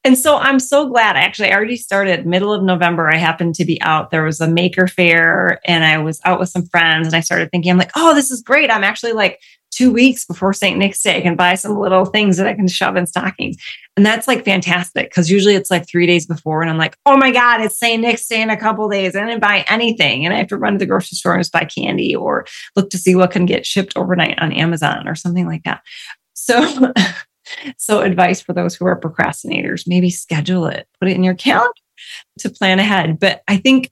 And 0.06 0.16
so 0.16 0.38
I'm 0.38 0.60
so 0.60 0.88
glad. 0.88 1.16
Actually, 1.16 1.50
I 1.50 1.56
already 1.56 1.78
started 1.78 2.28
middle 2.28 2.54
of 2.54 2.62
November. 2.62 3.12
I 3.12 3.18
happened 3.18 3.56
to 3.56 3.66
be 3.66 3.82
out. 3.82 4.12
There 4.12 4.24
was 4.24 4.40
a 4.40 4.48
maker 4.48 4.88
fair 4.88 5.60
and 5.66 5.84
I 5.84 5.98
was 5.98 6.22
out 6.26 6.40
with 6.40 6.50
some 6.50 6.68
friends 6.68 7.08
and 7.08 7.16
I 7.16 7.22
started 7.22 7.50
thinking, 7.50 7.72
I'm 7.72 7.80
like, 7.80 7.92
oh, 7.96 8.14
this 8.14 8.30
is 8.30 8.44
great. 8.44 8.70
I'm 8.70 8.84
actually 8.84 9.14
like 9.14 9.40
two 9.72 9.92
weeks 9.92 10.24
before 10.24 10.54
St. 10.54 10.78
Nick's 10.78 11.02
Day, 11.02 11.18
I 11.18 11.22
can 11.22 11.36
buy 11.36 11.56
some 11.56 11.78
little 11.78 12.06
things 12.06 12.38
that 12.38 12.46
I 12.46 12.54
can 12.54 12.68
shove 12.68 12.96
in 12.96 13.08
stockings. 13.08 13.58
And 13.98 14.06
that's 14.06 14.28
like 14.28 14.46
fantastic 14.46 15.10
because 15.10 15.32
usually 15.32 15.56
it's 15.56 15.72
like 15.72 15.88
three 15.88 16.06
days 16.06 16.28
before 16.28 16.62
and 16.62 16.70
I'm 16.70 16.78
like, 16.78 16.96
oh 17.08 17.18
my 17.18 17.32
God, 17.32 17.62
it's 17.62 17.80
St. 17.80 18.02
Nick's 18.02 18.28
Day 18.28 18.44
in 18.44 18.52
a 18.52 18.58
couple 18.58 18.88
days. 18.88 19.16
I 19.16 19.26
didn't 19.26 19.42
buy 19.42 19.66
anything. 19.68 20.24
And 20.24 20.36
I 20.36 20.38
have 20.38 20.48
to 20.50 20.58
run 20.58 20.74
to 20.74 20.80
the 20.80 20.86
grocery 20.86 21.16
store 21.16 21.34
and 21.34 21.42
just 21.42 21.52
buy 21.52 21.66
candy 21.66 22.16
or 22.16 22.46
look 22.76 22.92
to 22.92 23.00
see 23.00 23.16
what 23.16 23.32
can 23.32 23.48
get 23.48 23.66
shipped 23.66 23.98
overnight 23.98 24.38
on 24.40 24.54
Amazon 24.54 25.08
or 25.08 25.16
something 25.16 25.48
like 25.48 25.64
that. 25.64 25.82
So 26.36 26.94
So, 27.78 28.02
advice 28.02 28.42
for 28.42 28.54
those 28.54 28.76
who 28.76 28.86
are 28.86 29.00
procrastinators 29.00 29.88
maybe 29.88 30.10
schedule 30.10 30.66
it, 30.68 30.88
put 31.00 31.10
it 31.10 31.16
in 31.16 31.24
your 31.24 31.36
calendar 31.36 31.72
to 32.40 32.50
plan 32.50 32.80
ahead. 32.80 33.20
But 33.20 33.42
I 33.48 33.58
think 33.58 33.92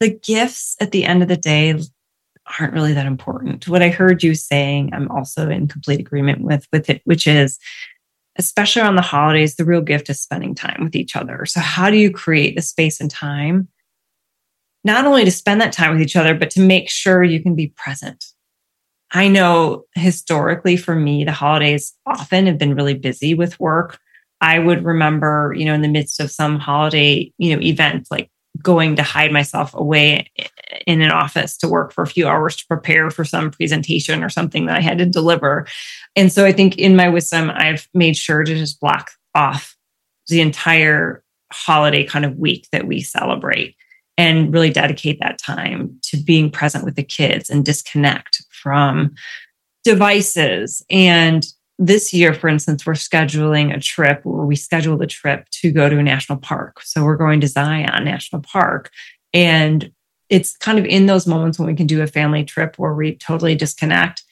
the 0.00 0.10
gifts 0.10 0.76
at 0.80 0.92
the 0.92 1.04
end 1.04 1.22
of 1.22 1.28
the 1.28 1.36
day 1.36 1.78
aren't 2.58 2.74
really 2.74 2.92
that 2.92 3.06
important. 3.06 3.68
What 3.68 3.82
I 3.82 3.88
heard 3.88 4.22
you 4.22 4.34
saying, 4.34 4.92
I'm 4.92 5.10
also 5.10 5.48
in 5.48 5.68
complete 5.68 6.00
agreement 6.00 6.42
with 6.42 6.66
with 6.72 6.90
it, 6.90 7.02
which 7.04 7.26
is 7.26 7.58
especially 8.36 8.82
on 8.82 8.96
the 8.96 9.02
holidays, 9.02 9.54
the 9.54 9.64
real 9.64 9.80
gift 9.80 10.10
is 10.10 10.20
spending 10.20 10.54
time 10.54 10.82
with 10.82 10.96
each 10.96 11.14
other. 11.14 11.46
So 11.46 11.60
how 11.60 11.88
do 11.88 11.96
you 11.96 12.10
create 12.10 12.56
the 12.56 12.62
space 12.62 13.00
and 13.00 13.10
time 13.10 13.68
not 14.82 15.06
only 15.06 15.24
to 15.24 15.30
spend 15.30 15.60
that 15.60 15.72
time 15.72 15.92
with 15.92 16.02
each 16.02 16.16
other, 16.16 16.34
but 16.34 16.50
to 16.50 16.60
make 16.60 16.90
sure 16.90 17.22
you 17.22 17.42
can 17.42 17.54
be 17.54 17.68
present 17.68 18.26
I 19.14 19.28
know 19.28 19.84
historically 19.94 20.76
for 20.76 20.96
me, 20.96 21.24
the 21.24 21.32
holidays 21.32 21.94
often 22.04 22.46
have 22.46 22.58
been 22.58 22.74
really 22.74 22.94
busy 22.94 23.32
with 23.32 23.58
work. 23.60 23.98
I 24.40 24.58
would 24.58 24.84
remember, 24.84 25.54
you 25.56 25.64
know, 25.64 25.72
in 25.72 25.82
the 25.82 25.88
midst 25.88 26.18
of 26.20 26.32
some 26.32 26.58
holiday, 26.58 27.32
you 27.38 27.54
know, 27.54 27.62
event, 27.62 28.08
like 28.10 28.28
going 28.60 28.96
to 28.96 29.02
hide 29.02 29.32
myself 29.32 29.72
away 29.74 30.30
in 30.86 31.00
an 31.00 31.10
office 31.10 31.56
to 31.58 31.68
work 31.68 31.92
for 31.92 32.02
a 32.02 32.08
few 32.08 32.26
hours 32.26 32.56
to 32.56 32.66
prepare 32.66 33.10
for 33.10 33.24
some 33.24 33.50
presentation 33.50 34.22
or 34.22 34.28
something 34.28 34.66
that 34.66 34.76
I 34.76 34.80
had 34.80 34.98
to 34.98 35.06
deliver. 35.06 35.66
And 36.16 36.32
so 36.32 36.44
I 36.44 36.52
think 36.52 36.76
in 36.76 36.96
my 36.96 37.08
wisdom, 37.08 37.50
I've 37.54 37.88
made 37.94 38.16
sure 38.16 38.42
to 38.42 38.54
just 38.54 38.80
block 38.80 39.12
off 39.34 39.76
the 40.28 40.40
entire 40.40 41.22
holiday 41.52 42.04
kind 42.04 42.24
of 42.24 42.36
week 42.36 42.66
that 42.72 42.86
we 42.86 43.00
celebrate 43.00 43.76
and 44.16 44.52
really 44.52 44.70
dedicate 44.70 45.18
that 45.20 45.38
time 45.38 45.98
to 46.02 46.16
being 46.16 46.50
present 46.50 46.84
with 46.84 46.96
the 46.96 47.02
kids 47.02 47.50
and 47.50 47.64
disconnect 47.64 48.43
from 48.64 49.14
devices. 49.84 50.82
And 50.88 51.46
this 51.78 52.14
year, 52.14 52.32
for 52.32 52.48
instance, 52.48 52.86
we're 52.86 52.94
scheduling 52.94 53.76
a 53.76 53.80
trip 53.80 54.24
where 54.24 54.46
we 54.46 54.56
scheduled 54.56 55.02
a 55.02 55.06
trip 55.06 55.46
to 55.50 55.70
go 55.70 55.88
to 55.88 55.98
a 55.98 56.02
national 56.02 56.38
park. 56.38 56.80
So 56.82 57.04
we're 57.04 57.16
going 57.16 57.40
to 57.42 57.48
Zion 57.48 58.04
National 58.04 58.40
Park. 58.40 58.90
And 59.34 59.92
it's 60.30 60.56
kind 60.56 60.78
of 60.78 60.86
in 60.86 61.06
those 61.06 61.26
moments 61.26 61.58
when 61.58 61.68
we 61.68 61.74
can 61.74 61.86
do 61.86 62.00
a 62.00 62.06
family 62.06 62.44
trip 62.44 62.78
where 62.78 62.94
we 62.94 63.16
totally 63.16 63.54
disconnect 63.54 64.22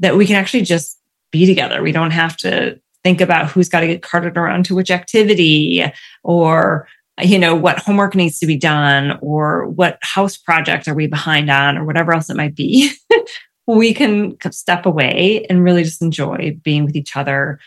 that 0.00 0.16
we 0.16 0.26
can 0.26 0.36
actually 0.36 0.62
just 0.62 1.00
be 1.30 1.46
together. 1.46 1.82
We 1.82 1.92
don't 1.92 2.10
have 2.10 2.36
to 2.38 2.78
think 3.02 3.20
about 3.20 3.50
who's 3.50 3.68
got 3.68 3.80
to 3.80 3.86
get 3.86 4.02
carted 4.02 4.36
around 4.36 4.66
to 4.66 4.74
which 4.74 4.90
activity 4.90 5.82
or 6.22 6.86
you 7.20 7.38
know 7.38 7.54
what 7.54 7.78
homework 7.78 8.14
needs 8.14 8.38
to 8.38 8.46
be 8.46 8.56
done 8.56 9.18
or 9.20 9.66
what 9.66 9.98
house 10.02 10.36
project 10.36 10.86
are 10.86 10.94
we 10.94 11.06
behind 11.06 11.50
on 11.50 11.76
or 11.76 11.84
whatever 11.84 12.12
else 12.12 12.30
it 12.30 12.36
might 12.36 12.54
be 12.54 12.92
we 13.76 13.92
can 13.92 14.36
step 14.50 14.86
away 14.86 15.44
and 15.50 15.62
really 15.62 15.84
just 15.84 16.00
enjoy 16.00 16.58
being 16.62 16.86
with 16.86 16.96
each 16.96 17.16
other 17.16 17.60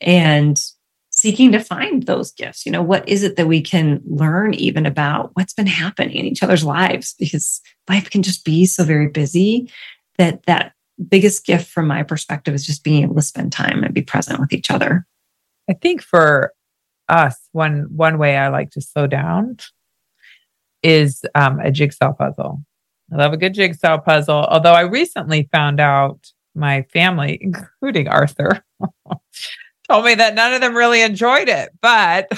and 0.00 0.60
seeking 1.10 1.52
to 1.52 1.60
find 1.60 2.02
those 2.02 2.32
gifts. 2.32 2.66
You 2.66 2.72
know, 2.72 2.82
what 2.82 3.08
is 3.08 3.22
it 3.22 3.36
that 3.36 3.46
we 3.46 3.60
can 3.60 4.02
learn 4.04 4.52
even 4.54 4.84
about 4.84 5.30
what's 5.34 5.54
been 5.54 5.68
happening 5.68 6.16
in 6.16 6.24
each 6.26 6.42
other's 6.42 6.64
lives? 6.64 7.14
Because 7.18 7.60
life 7.88 8.10
can 8.10 8.22
just 8.22 8.44
be 8.44 8.66
so 8.66 8.82
very 8.82 9.08
busy 9.08 9.70
that 10.18 10.42
that 10.46 10.72
biggest 11.08 11.46
gift 11.46 11.70
from 11.70 11.86
my 11.86 12.02
perspective 12.02 12.52
is 12.52 12.66
just 12.66 12.82
being 12.82 13.04
able 13.04 13.14
to 13.14 13.22
spend 13.22 13.52
time 13.52 13.84
and 13.84 13.94
be 13.94 14.02
present 14.02 14.40
with 14.40 14.52
each 14.52 14.72
other. 14.72 15.06
I 15.70 15.74
think 15.74 16.02
for 16.02 16.52
us, 17.08 17.36
one 17.52 17.86
one 17.90 18.18
way 18.18 18.36
I 18.36 18.48
like 18.48 18.70
to 18.72 18.80
slow 18.80 19.06
down 19.06 19.58
is 20.82 21.24
um, 21.36 21.60
a 21.60 21.70
jigsaw 21.70 22.12
puzzle. 22.12 22.64
I 23.12 23.16
love 23.16 23.32
a 23.32 23.36
good 23.36 23.54
jigsaw 23.54 23.98
puzzle. 23.98 24.46
Although 24.48 24.72
I 24.72 24.82
recently 24.82 25.48
found 25.52 25.80
out 25.80 26.32
my 26.54 26.82
family, 26.92 27.38
including 27.40 28.08
Arthur, 28.08 28.64
told 29.88 30.04
me 30.04 30.14
that 30.14 30.34
none 30.34 30.54
of 30.54 30.60
them 30.60 30.74
really 30.74 31.02
enjoyed 31.02 31.48
it. 31.48 31.70
But 31.80 32.28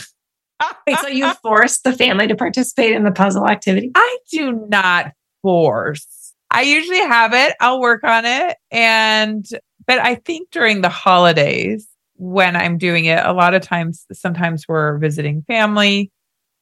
Wait, 0.87 0.99
so 0.99 1.09
you 1.09 1.33
forced 1.43 1.85
the 1.85 1.93
family 1.93 2.27
to 2.27 2.35
participate 2.35 2.93
in 2.93 3.05
the 3.05 3.13
puzzle 3.13 3.47
activity? 3.47 3.93
I 3.95 4.19
do 4.31 4.53
not 4.69 5.13
force. 5.43 6.35
I 6.51 6.63
usually 6.63 7.01
have 7.01 7.35
it. 7.35 7.55
I'll 7.61 7.81
work 7.81 8.05
on 8.05 8.25
it. 8.25 8.57
And, 8.71 9.45
but 9.87 9.99
I 9.99 10.15
think 10.17 10.51
during 10.51 10.81
the 10.81 10.89
holidays, 10.89 11.89
when 12.15 12.57
I'm 12.57 12.79
doing 12.79 13.05
it, 13.07 13.25
a 13.25 13.33
lot 13.33 13.55
of 13.55 13.63
times, 13.63 14.07
sometimes 14.13 14.67
we're 14.69 14.97
visiting 14.99 15.43
family 15.43 16.11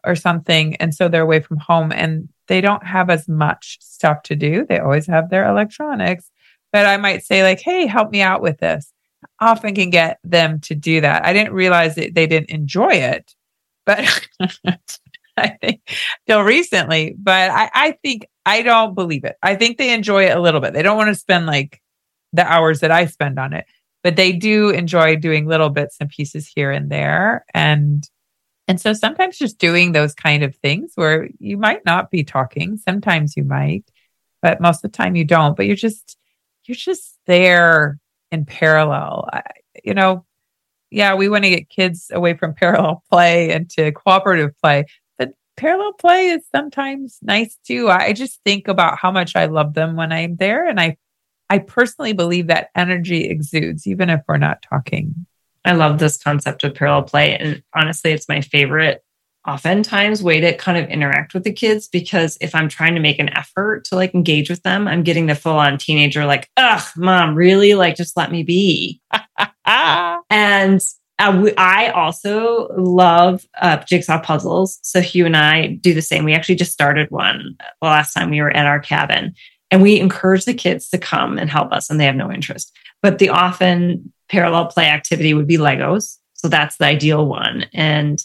or 0.04 0.16
something. 0.16 0.74
And 0.76 0.94
so 0.94 1.08
they're 1.08 1.22
away 1.22 1.40
from 1.40 1.58
home 1.58 1.92
and 1.92 2.28
they 2.48 2.60
don't 2.60 2.84
have 2.84 3.10
as 3.10 3.28
much 3.28 3.78
stuff 3.80 4.22
to 4.24 4.36
do. 4.36 4.66
They 4.66 4.78
always 4.78 5.06
have 5.06 5.30
their 5.30 5.46
electronics. 5.48 6.30
But 6.72 6.86
I 6.86 6.96
might 6.96 7.24
say, 7.24 7.42
like, 7.42 7.60
hey, 7.60 7.86
help 7.86 8.10
me 8.10 8.20
out 8.20 8.42
with 8.42 8.58
this. 8.58 8.92
Often 9.40 9.76
can 9.76 9.90
get 9.90 10.18
them 10.24 10.60
to 10.60 10.74
do 10.74 11.00
that. 11.00 11.24
I 11.24 11.32
didn't 11.32 11.54
realize 11.54 11.94
that 11.94 12.14
they 12.14 12.26
didn't 12.26 12.50
enjoy 12.50 12.92
it, 12.92 13.32
but 13.86 14.28
I 15.36 15.48
think 15.60 15.80
till 16.26 16.42
recently. 16.42 17.14
But 17.18 17.50
I, 17.50 17.70
I 17.72 17.98
think 18.02 18.26
I 18.44 18.62
don't 18.62 18.94
believe 18.94 19.24
it. 19.24 19.36
I 19.42 19.54
think 19.54 19.78
they 19.78 19.94
enjoy 19.94 20.26
it 20.26 20.36
a 20.36 20.40
little 20.40 20.60
bit. 20.60 20.74
They 20.74 20.82
don't 20.82 20.96
want 20.96 21.08
to 21.08 21.14
spend 21.14 21.46
like 21.46 21.80
the 22.32 22.44
hours 22.44 22.80
that 22.80 22.90
I 22.90 23.06
spend 23.06 23.38
on 23.38 23.52
it, 23.52 23.66
but 24.02 24.16
they 24.16 24.32
do 24.32 24.70
enjoy 24.70 25.16
doing 25.16 25.46
little 25.46 25.70
bits 25.70 25.96
and 26.00 26.10
pieces 26.10 26.50
here 26.54 26.70
and 26.70 26.90
there. 26.90 27.44
And 27.54 28.08
and 28.66 28.80
so 28.80 28.92
sometimes 28.92 29.38
just 29.38 29.58
doing 29.58 29.92
those 29.92 30.14
kind 30.14 30.42
of 30.42 30.56
things 30.56 30.92
where 30.94 31.28
you 31.38 31.58
might 31.58 31.84
not 31.84 32.10
be 32.10 32.24
talking, 32.24 32.78
sometimes 32.78 33.36
you 33.36 33.44
might, 33.44 33.84
but 34.40 34.60
most 34.60 34.84
of 34.84 34.90
the 34.90 34.96
time 34.96 35.16
you 35.16 35.24
don't, 35.24 35.56
but 35.56 35.66
you're 35.66 35.76
just, 35.76 36.16
you're 36.64 36.74
just 36.74 37.18
there 37.26 37.98
in 38.30 38.46
parallel. 38.46 39.28
I, 39.32 39.42
you 39.84 39.92
know, 39.92 40.24
yeah, 40.90 41.14
we 41.14 41.28
want 41.28 41.44
to 41.44 41.50
get 41.50 41.68
kids 41.68 42.10
away 42.12 42.34
from 42.34 42.54
parallel 42.58 43.02
play 43.10 43.52
and 43.52 43.68
to 43.70 43.92
cooperative 43.92 44.52
play, 44.62 44.86
but 45.18 45.32
parallel 45.56 45.92
play 45.92 46.28
is 46.28 46.46
sometimes 46.50 47.18
nice 47.20 47.58
too. 47.66 47.90
I 47.90 48.14
just 48.14 48.40
think 48.44 48.68
about 48.68 48.98
how 48.98 49.10
much 49.10 49.36
I 49.36 49.44
love 49.44 49.74
them 49.74 49.94
when 49.94 50.10
I'm 50.10 50.36
there. 50.36 50.66
And 50.66 50.80
I, 50.80 50.96
I 51.50 51.58
personally 51.58 52.14
believe 52.14 52.46
that 52.46 52.70
energy 52.74 53.24
exudes, 53.24 53.86
even 53.86 54.08
if 54.08 54.22
we're 54.26 54.38
not 54.38 54.62
talking. 54.62 55.26
I 55.64 55.72
love 55.72 55.98
this 55.98 56.16
concept 56.16 56.64
of 56.64 56.74
parallel 56.74 57.04
play. 57.04 57.36
And 57.36 57.62
honestly, 57.74 58.12
it's 58.12 58.28
my 58.28 58.40
favorite, 58.40 59.02
oftentimes, 59.46 60.22
way 60.22 60.40
to 60.40 60.56
kind 60.56 60.78
of 60.78 60.90
interact 60.90 61.34
with 61.34 61.44
the 61.44 61.52
kids 61.52 61.88
because 61.88 62.36
if 62.40 62.54
I'm 62.54 62.68
trying 62.68 62.94
to 62.94 63.00
make 63.00 63.18
an 63.18 63.30
effort 63.36 63.84
to 63.86 63.96
like 63.96 64.14
engage 64.14 64.50
with 64.50 64.62
them, 64.62 64.86
I'm 64.86 65.02
getting 65.02 65.26
the 65.26 65.34
full 65.34 65.58
on 65.58 65.78
teenager, 65.78 66.26
like, 66.26 66.50
ugh, 66.56 66.86
mom, 66.96 67.34
really? 67.34 67.74
Like, 67.74 67.96
just 67.96 68.16
let 68.16 68.30
me 68.30 68.42
be. 68.42 69.00
and 69.66 70.80
I 71.18 71.92
also 71.94 72.68
love 72.76 73.46
uh, 73.60 73.78
jigsaw 73.78 74.20
puzzles. 74.20 74.78
So 74.82 75.00
Hugh 75.00 75.26
and 75.26 75.36
I 75.36 75.68
do 75.68 75.94
the 75.94 76.02
same. 76.02 76.24
We 76.24 76.34
actually 76.34 76.56
just 76.56 76.72
started 76.72 77.10
one 77.10 77.56
the 77.58 77.86
last 77.86 78.12
time 78.12 78.30
we 78.30 78.40
were 78.40 78.54
at 78.54 78.66
our 78.66 78.80
cabin. 78.80 79.34
And 79.70 79.82
we 79.82 79.98
encourage 79.98 80.44
the 80.44 80.54
kids 80.54 80.88
to 80.90 80.98
come 80.98 81.38
and 81.38 81.50
help 81.50 81.72
us, 81.72 81.90
and 81.90 81.98
they 81.98 82.04
have 82.04 82.14
no 82.14 82.30
interest. 82.30 82.72
But 83.02 83.18
the 83.18 83.30
often 83.30 84.12
parallel 84.28 84.66
play 84.66 84.86
activity 84.86 85.34
would 85.34 85.46
be 85.46 85.58
Legos. 85.58 86.18
So 86.34 86.48
that's 86.48 86.76
the 86.76 86.86
ideal 86.86 87.26
one. 87.26 87.66
And 87.72 88.22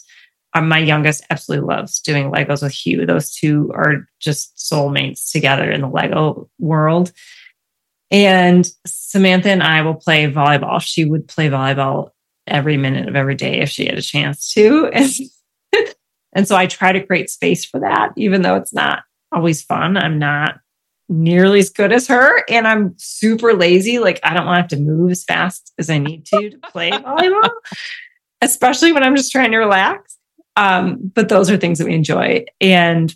uh, 0.54 0.60
my 0.60 0.78
youngest 0.78 1.24
absolutely 1.30 1.66
loves 1.66 2.00
doing 2.00 2.30
Legos 2.30 2.62
with 2.62 2.72
Hugh. 2.72 3.06
Those 3.06 3.32
two 3.32 3.70
are 3.74 4.08
just 4.18 4.56
soulmates 4.56 5.30
together 5.30 5.70
in 5.70 5.80
the 5.80 5.88
Lego 5.88 6.50
world. 6.58 7.12
And 8.10 8.68
Samantha 8.86 9.50
and 9.50 9.62
I 9.62 9.82
will 9.82 9.94
play 9.94 10.30
volleyball. 10.30 10.80
She 10.80 11.04
would 11.04 11.28
play 11.28 11.48
volleyball 11.48 12.10
every 12.46 12.76
minute 12.76 13.08
of 13.08 13.14
every 13.14 13.36
day 13.36 13.60
if 13.60 13.68
she 13.68 13.86
had 13.86 13.98
a 13.98 14.02
chance 14.02 14.52
to. 14.54 14.90
And, 15.72 15.94
and 16.32 16.48
so 16.48 16.56
I 16.56 16.66
try 16.66 16.92
to 16.92 17.04
create 17.04 17.30
space 17.30 17.64
for 17.64 17.80
that, 17.80 18.12
even 18.16 18.42
though 18.42 18.56
it's 18.56 18.72
not 18.72 19.02
always 19.32 19.62
fun. 19.62 19.96
I'm 19.96 20.18
not 20.18 20.58
nearly 21.10 21.58
as 21.58 21.68
good 21.68 21.92
as 21.92 22.06
her 22.06 22.44
and 22.48 22.68
I'm 22.68 22.94
super 22.96 23.52
lazy. 23.52 23.98
Like 23.98 24.20
I 24.22 24.32
don't 24.32 24.46
want 24.46 24.56
to 24.56 24.60
have 24.62 24.68
to 24.68 24.76
move 24.76 25.10
as 25.10 25.24
fast 25.24 25.72
as 25.76 25.90
I 25.90 25.98
need 25.98 26.24
to 26.26 26.50
to 26.50 26.58
play 26.58 26.90
volleyball, 26.92 27.50
especially 28.40 28.92
when 28.92 29.02
I'm 29.02 29.16
just 29.16 29.32
trying 29.32 29.50
to 29.50 29.58
relax. 29.58 30.16
Um, 30.56 31.10
but 31.14 31.28
those 31.28 31.50
are 31.50 31.56
things 31.56 31.78
that 31.78 31.86
we 31.86 31.94
enjoy. 31.94 32.44
And 32.60 33.14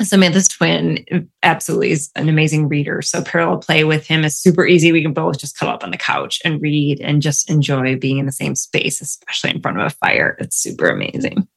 Samantha's 0.00 0.46
twin 0.46 1.04
absolutely 1.42 1.90
is 1.90 2.10
an 2.14 2.28
amazing 2.28 2.68
reader. 2.68 3.02
So 3.02 3.20
parallel 3.20 3.58
play 3.58 3.82
with 3.82 4.06
him 4.06 4.24
is 4.24 4.40
super 4.40 4.64
easy. 4.64 4.92
We 4.92 5.02
can 5.02 5.12
both 5.12 5.38
just 5.38 5.58
cuddle 5.58 5.74
up 5.74 5.82
on 5.82 5.90
the 5.90 5.96
couch 5.96 6.40
and 6.44 6.62
read 6.62 7.00
and 7.00 7.20
just 7.20 7.50
enjoy 7.50 7.96
being 7.96 8.18
in 8.18 8.26
the 8.26 8.32
same 8.32 8.54
space, 8.54 9.00
especially 9.00 9.50
in 9.50 9.60
front 9.60 9.80
of 9.80 9.86
a 9.86 9.90
fire. 9.90 10.36
It's 10.38 10.56
super 10.56 10.88
amazing. 10.88 11.48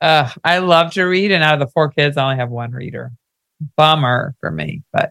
Uh, 0.00 0.30
I 0.44 0.58
love 0.58 0.92
to 0.92 1.02
read, 1.02 1.32
and 1.32 1.42
out 1.42 1.54
of 1.54 1.60
the 1.60 1.72
four 1.72 1.90
kids, 1.90 2.16
I 2.16 2.22
only 2.22 2.36
have 2.36 2.50
one 2.50 2.70
reader 2.70 3.10
bummer 3.76 4.34
for 4.40 4.50
me, 4.50 4.82
but 4.92 5.10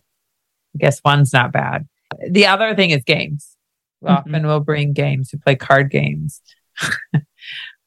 I 0.76 0.78
guess 0.78 1.02
one's 1.04 1.34
not 1.34 1.52
bad. 1.52 1.88
The 2.30 2.46
other 2.46 2.76
thing 2.76 2.92
is 2.92 3.04
games. 3.04 3.58
Mm-hmm. 4.04 4.14
Often 4.14 4.48
we'll 4.48 4.60
bring 4.60 4.94
games. 4.94 5.32
We 5.34 5.40
play 5.40 5.56
card 5.56 5.90
games, 5.90 6.42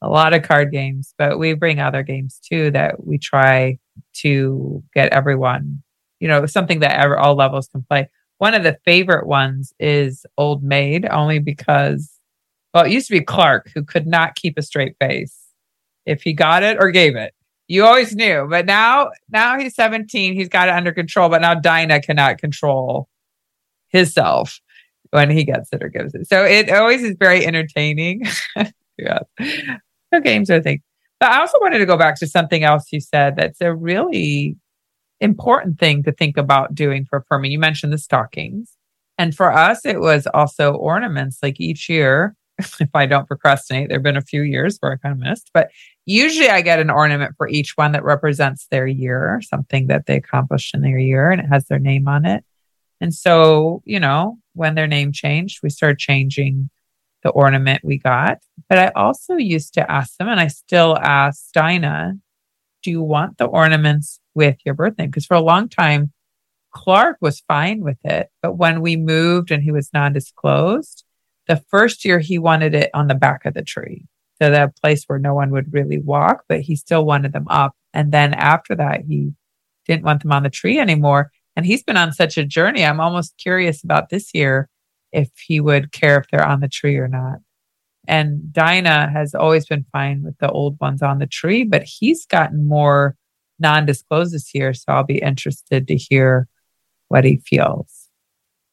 a 0.01 0.09
lot 0.09 0.33
of 0.33 0.43
card 0.43 0.71
games, 0.71 1.13
but 1.17 1.39
we 1.39 1.53
bring 1.53 1.79
other 1.79 2.03
games 2.03 2.39
too 2.43 2.71
that 2.71 3.05
we 3.05 3.17
try 3.17 3.77
to 4.15 4.83
get 4.93 5.13
everyone, 5.13 5.83
you 6.19 6.27
know, 6.27 6.45
something 6.45 6.79
that 6.79 6.99
ever, 6.99 7.17
all 7.17 7.35
levels 7.35 7.67
can 7.67 7.83
play. 7.83 8.09
One 8.39 8.53
of 8.53 8.63
the 8.63 8.77
favorite 8.85 9.27
ones 9.27 9.73
is 9.79 10.25
Old 10.37 10.63
Maid, 10.63 11.05
only 11.05 11.39
because, 11.39 12.11
well, 12.73 12.85
it 12.85 12.91
used 12.91 13.07
to 13.07 13.13
be 13.13 13.21
Clark 13.21 13.71
who 13.73 13.83
could 13.83 14.07
not 14.07 14.35
keep 14.35 14.57
a 14.57 14.63
straight 14.63 14.95
face 14.99 15.37
if 16.05 16.23
he 16.23 16.33
got 16.33 16.63
it 16.63 16.77
or 16.79 16.89
gave 16.91 17.15
it. 17.15 17.33
You 17.71 17.85
always 17.85 18.13
knew, 18.13 18.47
but 18.49 18.65
now 18.65 19.11
now 19.29 19.57
he's 19.57 19.75
17, 19.75 20.33
he's 20.33 20.49
got 20.49 20.67
it 20.67 20.73
under 20.73 20.91
control, 20.91 21.29
but 21.29 21.39
now 21.39 21.53
Dinah 21.53 22.01
cannot 22.01 22.37
control 22.37 23.07
himself 23.87 24.59
when 25.11 25.29
he 25.29 25.45
gets 25.45 25.69
it 25.71 25.81
or 25.81 25.87
gives 25.87 26.13
it. 26.13 26.27
So 26.27 26.43
it 26.43 26.69
always 26.69 27.01
is 27.01 27.15
very 27.17 27.45
entertaining. 27.45 28.23
yeah. 28.97 29.19
So 30.13 30.19
games 30.21 30.49
are 30.49 30.61
things. 30.61 30.81
But 31.21 31.29
I 31.29 31.39
also 31.39 31.59
wanted 31.61 31.77
to 31.77 31.85
go 31.85 31.95
back 31.95 32.19
to 32.19 32.27
something 32.27 32.65
else 32.65 32.91
you 32.91 32.99
said 32.99 33.37
that's 33.37 33.61
a 33.61 33.73
really 33.73 34.57
important 35.21 35.79
thing 35.79 36.03
to 36.03 36.11
think 36.11 36.35
about 36.35 36.75
doing 36.75 37.05
for 37.05 37.23
Furman. 37.29 37.51
You 37.51 37.59
mentioned 37.59 37.93
the 37.93 37.97
stockings. 37.97 38.75
And 39.17 39.33
for 39.33 39.49
us, 39.49 39.85
it 39.85 40.01
was 40.01 40.27
also 40.33 40.73
ornaments. 40.73 41.37
Like 41.41 41.61
each 41.61 41.87
year, 41.87 42.35
if 42.59 42.89
I 42.93 43.05
don't 43.05 43.29
procrastinate, 43.29 43.87
there 43.87 43.99
have 43.99 44.03
been 44.03 44.17
a 44.17 44.21
few 44.21 44.41
years 44.41 44.77
where 44.81 44.91
I 44.91 44.97
kind 44.97 45.13
of 45.13 45.19
missed, 45.19 45.51
but 45.53 45.69
usually 46.05 46.49
I 46.49 46.61
get 46.61 46.79
an 46.79 46.89
ornament 46.89 47.35
for 47.37 47.47
each 47.47 47.77
one 47.77 47.91
that 47.93 48.03
represents 48.03 48.67
their 48.67 48.87
year, 48.87 49.41
something 49.41 49.87
that 49.87 50.05
they 50.05 50.15
accomplished 50.15 50.73
in 50.73 50.81
their 50.81 50.99
year, 50.99 51.31
and 51.31 51.41
it 51.41 51.47
has 51.47 51.65
their 51.65 51.79
name 51.79 52.07
on 52.07 52.25
it. 52.25 52.43
And 52.99 53.13
so, 53.13 53.81
you 53.85 53.99
know, 53.99 54.37
when 54.53 54.75
their 54.75 54.87
name 54.87 55.11
changed, 55.11 55.59
we 55.63 55.69
started 55.69 55.97
changing 55.97 56.69
the 57.23 57.29
ornament 57.29 57.81
we 57.83 57.97
got. 57.97 58.39
But 58.69 58.77
I 58.77 58.91
also 58.95 59.35
used 59.35 59.73
to 59.75 59.91
ask 59.91 60.17
them, 60.17 60.27
and 60.27 60.39
I 60.39 60.47
still 60.47 60.97
ask 60.97 61.51
Dinah, 61.53 62.15
do 62.83 62.91
you 62.91 63.01
want 63.01 63.37
the 63.37 63.45
ornaments 63.45 64.19
with 64.33 64.57
your 64.65 64.75
birthday? 64.75 65.05
Because 65.05 65.25
for 65.25 65.35
a 65.35 65.41
long 65.41 65.69
time, 65.69 66.11
Clark 66.73 67.17
was 67.21 67.41
fine 67.41 67.81
with 67.81 67.97
it. 68.03 68.29
But 68.41 68.57
when 68.57 68.81
we 68.81 68.95
moved 68.95 69.51
and 69.51 69.61
he 69.61 69.71
was 69.71 69.91
non 69.93 70.13
disclosed, 70.13 71.03
the 71.47 71.57
first 71.69 72.05
year 72.05 72.19
he 72.19 72.37
wanted 72.37 72.73
it 72.73 72.89
on 72.93 73.07
the 73.07 73.15
back 73.15 73.45
of 73.45 73.53
the 73.53 73.63
tree 73.63 74.05
to 74.41 74.49
that 74.49 74.75
place 74.77 75.03
where 75.05 75.19
no 75.19 75.33
one 75.33 75.51
would 75.51 75.73
really 75.73 75.99
walk, 75.99 76.43
but 76.49 76.61
he 76.61 76.75
still 76.75 77.05
wanted 77.05 77.33
them 77.33 77.47
up. 77.49 77.75
And 77.93 78.11
then 78.11 78.33
after 78.33 78.75
that, 78.75 79.01
he 79.07 79.33
didn't 79.87 80.03
want 80.03 80.23
them 80.23 80.31
on 80.31 80.43
the 80.43 80.49
tree 80.49 80.79
anymore. 80.79 81.31
And 81.55 81.65
he's 81.65 81.83
been 81.83 81.97
on 81.97 82.13
such 82.13 82.37
a 82.37 82.45
journey. 82.45 82.83
I'm 82.83 82.99
almost 82.99 83.37
curious 83.37 83.83
about 83.83 84.09
this 84.09 84.33
year 84.33 84.69
if 85.11 85.29
he 85.45 85.59
would 85.59 85.91
care 85.91 86.17
if 86.17 86.25
they're 86.31 86.45
on 86.45 86.61
the 86.61 86.69
tree 86.69 86.97
or 86.97 87.07
not. 87.07 87.39
And 88.07 88.51
Dinah 88.51 89.11
has 89.11 89.35
always 89.35 89.67
been 89.67 89.85
fine 89.91 90.23
with 90.23 90.37
the 90.39 90.49
old 90.49 90.79
ones 90.79 91.03
on 91.03 91.19
the 91.19 91.27
tree, 91.27 91.63
but 91.63 91.83
he's 91.83 92.25
gotten 92.25 92.67
more 92.67 93.15
non 93.59 93.85
disclosed 93.85 94.33
this 94.33 94.55
year. 94.55 94.73
So 94.73 94.85
I'll 94.87 95.03
be 95.03 95.19
interested 95.19 95.87
to 95.87 95.95
hear 95.95 96.47
what 97.09 97.25
he 97.25 97.41
feels. 97.45 98.07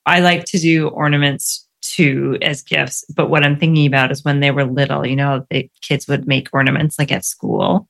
I 0.06 0.20
like 0.20 0.46
to 0.46 0.58
do 0.58 0.88
ornaments 0.88 1.67
too 1.82 2.38
as 2.42 2.62
gifts. 2.62 3.04
But 3.14 3.30
what 3.30 3.44
I'm 3.44 3.58
thinking 3.58 3.86
about 3.86 4.10
is 4.10 4.24
when 4.24 4.40
they 4.40 4.50
were 4.50 4.64
little, 4.64 5.06
you 5.06 5.16
know, 5.16 5.46
the 5.50 5.70
kids 5.82 6.08
would 6.08 6.26
make 6.26 6.48
ornaments 6.52 6.98
like 6.98 7.12
at 7.12 7.24
school. 7.24 7.88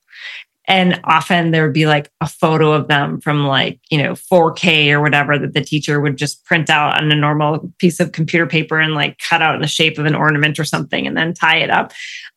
And 0.68 1.00
often 1.04 1.50
there 1.50 1.64
would 1.64 1.72
be 1.72 1.86
like 1.86 2.10
a 2.20 2.28
photo 2.28 2.72
of 2.72 2.88
them 2.88 3.22
from 3.22 3.46
like, 3.46 3.80
you 3.90 3.96
know, 3.96 4.12
4K 4.12 4.90
or 4.90 5.00
whatever 5.00 5.38
that 5.38 5.54
the 5.54 5.62
teacher 5.62 5.98
would 5.98 6.18
just 6.18 6.44
print 6.44 6.68
out 6.68 7.00
on 7.00 7.10
a 7.10 7.16
normal 7.16 7.72
piece 7.78 8.00
of 8.00 8.12
computer 8.12 8.46
paper 8.46 8.78
and 8.78 8.94
like 8.94 9.18
cut 9.18 9.40
out 9.40 9.54
in 9.54 9.62
the 9.62 9.66
shape 9.66 9.96
of 9.96 10.04
an 10.04 10.14
ornament 10.14 10.58
or 10.58 10.64
something 10.64 11.06
and 11.06 11.16
then 11.16 11.32
tie 11.32 11.56
it 11.56 11.70
up. 11.70 11.92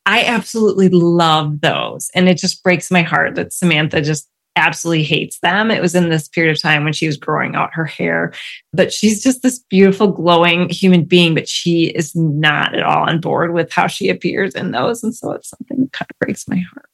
I 0.06 0.24
absolutely 0.24 0.88
love 0.88 1.60
those. 1.60 2.10
And 2.16 2.30
it 2.30 2.38
just 2.38 2.64
breaks 2.64 2.90
my 2.90 3.02
heart 3.02 3.36
that 3.36 3.52
Samantha 3.52 4.02
just 4.02 4.30
absolutely 4.56 5.04
hates 5.04 5.40
them. 5.40 5.72
It 5.72 5.82
was 5.82 5.96
in 5.96 6.10
this 6.10 6.28
period 6.28 6.56
of 6.56 6.62
time 6.62 6.84
when 6.84 6.94
she 6.94 7.08
was 7.08 7.18
growing 7.18 7.56
out 7.56 7.74
her 7.74 7.86
hair, 7.86 8.34
but 8.74 8.92
she's 8.92 9.24
just 9.24 9.44
this 9.44 9.60
beautiful, 9.60 10.08
glowing 10.08 10.70
human 10.70 11.06
being, 11.06 11.34
but 11.34 11.48
she 11.48 11.86
is 11.88 12.16
not 12.16 12.76
at 12.76 12.84
all 12.84 13.10
on 13.10 13.20
board 13.20 13.54
with 13.54 13.72
how 13.72 13.88
she 13.88 14.10
appears 14.10 14.54
in 14.54 14.72
those. 14.72 15.04
And 15.04 15.16
so 15.16 15.32
it's 15.32 15.50
something 15.50 15.80
that 15.82 15.92
kind 15.94 16.08
of 16.10 16.20
breaks 16.20 16.48
my 16.48 16.58
heart. 16.74 16.90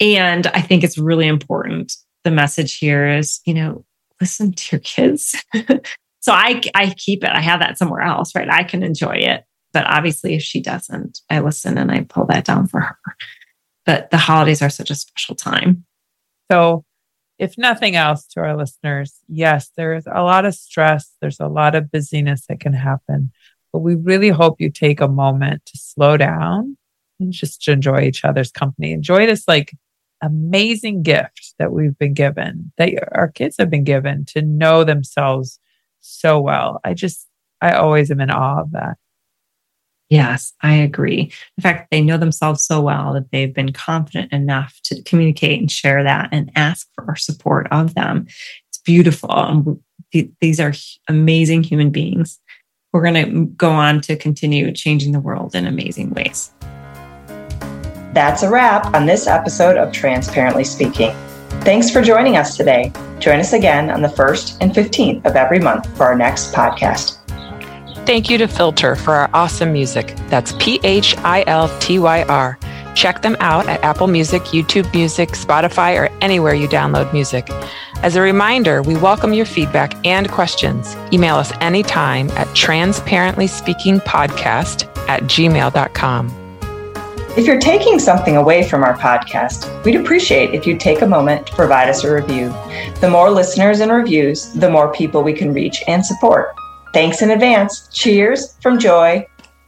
And 0.00 0.46
I 0.48 0.60
think 0.60 0.82
it's 0.82 0.98
really 0.98 1.28
important. 1.28 1.94
The 2.24 2.30
message 2.30 2.78
here 2.78 3.06
is, 3.06 3.40
you 3.44 3.54
know, 3.54 3.84
listen 4.20 4.52
to 4.52 4.76
your 4.76 4.80
kids. 4.80 5.36
so 6.20 6.32
I, 6.32 6.60
I 6.74 6.94
keep 6.96 7.24
it. 7.24 7.30
I 7.30 7.40
have 7.40 7.60
that 7.60 7.78
somewhere 7.78 8.02
else, 8.02 8.34
right? 8.34 8.50
I 8.50 8.64
can 8.64 8.82
enjoy 8.82 9.16
it. 9.16 9.44
But 9.72 9.86
obviously, 9.86 10.34
if 10.34 10.42
she 10.42 10.60
doesn't, 10.60 11.20
I 11.30 11.40
listen 11.40 11.78
and 11.78 11.90
I 11.90 12.04
pull 12.04 12.26
that 12.26 12.44
down 12.44 12.66
for 12.66 12.80
her. 12.80 12.98
But 13.86 14.10
the 14.10 14.18
holidays 14.18 14.62
are 14.62 14.70
such 14.70 14.90
a 14.90 14.94
special 14.94 15.34
time. 15.34 15.84
So, 16.50 16.84
if 17.42 17.58
nothing 17.58 17.96
else 17.96 18.24
to 18.24 18.40
our 18.40 18.56
listeners, 18.56 19.18
yes, 19.26 19.68
there 19.76 19.94
is 19.94 20.06
a 20.06 20.22
lot 20.22 20.44
of 20.44 20.54
stress, 20.54 21.10
there's 21.20 21.40
a 21.40 21.48
lot 21.48 21.74
of 21.74 21.90
busyness 21.90 22.46
that 22.46 22.60
can 22.60 22.72
happen. 22.72 23.32
But 23.72 23.80
we 23.80 23.96
really 23.96 24.28
hope 24.28 24.60
you 24.60 24.70
take 24.70 25.00
a 25.00 25.08
moment 25.08 25.66
to 25.66 25.76
slow 25.76 26.16
down 26.16 26.76
and 27.18 27.32
just 27.32 27.66
enjoy 27.66 28.02
each 28.02 28.24
other's 28.24 28.52
company. 28.52 28.92
Enjoy 28.92 29.26
this 29.26 29.48
like 29.48 29.72
amazing 30.22 31.02
gift 31.02 31.54
that 31.58 31.72
we've 31.72 31.98
been 31.98 32.14
given, 32.14 32.70
that 32.78 32.92
our 33.10 33.26
kids 33.26 33.56
have 33.58 33.70
been 33.70 33.82
given 33.82 34.24
to 34.26 34.42
know 34.42 34.84
themselves 34.84 35.58
so 36.00 36.40
well. 36.40 36.80
I 36.84 36.94
just, 36.94 37.26
I 37.60 37.72
always 37.72 38.12
am 38.12 38.20
in 38.20 38.30
awe 38.30 38.60
of 38.60 38.70
that. 38.70 38.98
Yes, 40.12 40.52
I 40.60 40.74
agree. 40.74 41.32
In 41.56 41.62
fact, 41.62 41.90
they 41.90 42.02
know 42.02 42.18
themselves 42.18 42.66
so 42.66 42.82
well 42.82 43.14
that 43.14 43.30
they've 43.30 43.54
been 43.54 43.72
confident 43.72 44.30
enough 44.30 44.78
to 44.84 45.00
communicate 45.04 45.58
and 45.58 45.70
share 45.70 46.04
that 46.04 46.28
and 46.32 46.52
ask 46.54 46.86
for 46.94 47.06
our 47.08 47.16
support 47.16 47.66
of 47.70 47.94
them. 47.94 48.26
It's 48.68 48.76
beautiful. 48.84 49.32
And 49.32 49.80
these 50.42 50.60
are 50.60 50.74
amazing 51.08 51.62
human 51.62 51.88
beings. 51.88 52.38
We're 52.92 53.10
going 53.10 53.24
to 53.24 53.46
go 53.56 53.70
on 53.70 54.02
to 54.02 54.14
continue 54.14 54.70
changing 54.72 55.12
the 55.12 55.18
world 55.18 55.54
in 55.54 55.66
amazing 55.66 56.10
ways. 56.10 56.50
That's 58.12 58.42
a 58.42 58.50
wrap 58.50 58.92
on 58.92 59.06
this 59.06 59.26
episode 59.26 59.78
of 59.78 59.94
Transparently 59.94 60.64
Speaking. 60.64 61.12
Thanks 61.62 61.88
for 61.88 62.02
joining 62.02 62.36
us 62.36 62.58
today. 62.58 62.92
Join 63.18 63.40
us 63.40 63.54
again 63.54 63.88
on 63.90 64.02
the 64.02 64.08
1st 64.08 64.58
and 64.60 64.72
15th 64.72 65.24
of 65.24 65.36
every 65.36 65.58
month 65.58 65.86
for 65.96 66.04
our 66.04 66.14
next 66.14 66.52
podcast. 66.52 67.21
Thank 68.04 68.28
you 68.28 68.36
to 68.38 68.48
Philtyr 68.48 68.98
for 68.98 69.14
our 69.14 69.30
awesome 69.32 69.72
music. 69.72 70.16
That's 70.28 70.52
P 70.58 70.80
H 70.82 71.16
I 71.18 71.44
L 71.46 71.68
T 71.78 72.00
Y 72.00 72.24
R. 72.24 72.58
Check 72.94 73.22
them 73.22 73.36
out 73.38 73.68
at 73.68 73.84
Apple 73.84 74.08
Music, 74.08 74.42
YouTube 74.42 74.92
Music, 74.92 75.28
Spotify, 75.30 75.96
or 75.98 76.10
anywhere 76.20 76.52
you 76.52 76.68
download 76.68 77.10
music. 77.12 77.48
As 78.02 78.16
a 78.16 78.20
reminder, 78.20 78.82
we 78.82 78.96
welcome 78.96 79.32
your 79.32 79.46
feedback 79.46 79.94
and 80.04 80.28
questions. 80.28 80.96
Email 81.12 81.36
us 81.36 81.52
anytime 81.60 82.28
at 82.32 82.48
transparentlyspeakingpodcast 82.48 85.08
at 85.08 85.22
gmail.com. 85.22 86.42
If 87.34 87.46
you're 87.46 87.60
taking 87.60 87.98
something 87.98 88.36
away 88.36 88.68
from 88.68 88.82
our 88.82 88.94
podcast, 88.98 89.84
we'd 89.84 89.96
appreciate 89.96 90.52
if 90.52 90.66
you'd 90.66 90.80
take 90.80 91.00
a 91.00 91.06
moment 91.06 91.46
to 91.46 91.54
provide 91.54 91.88
us 91.88 92.04
a 92.04 92.12
review. 92.12 92.52
The 93.00 93.08
more 93.08 93.30
listeners 93.30 93.80
and 93.80 93.90
reviews, 93.90 94.52
the 94.52 94.68
more 94.68 94.92
people 94.92 95.22
we 95.22 95.32
can 95.32 95.54
reach 95.54 95.82
and 95.86 96.04
support. 96.04 96.54
Thanks 96.92 97.22
in 97.22 97.30
advance. 97.30 97.88
Cheers 97.92 98.56
from 98.60 98.78
Joy 98.78 99.26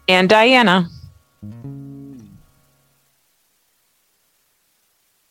and 0.08 0.28
Diana. 0.28 0.88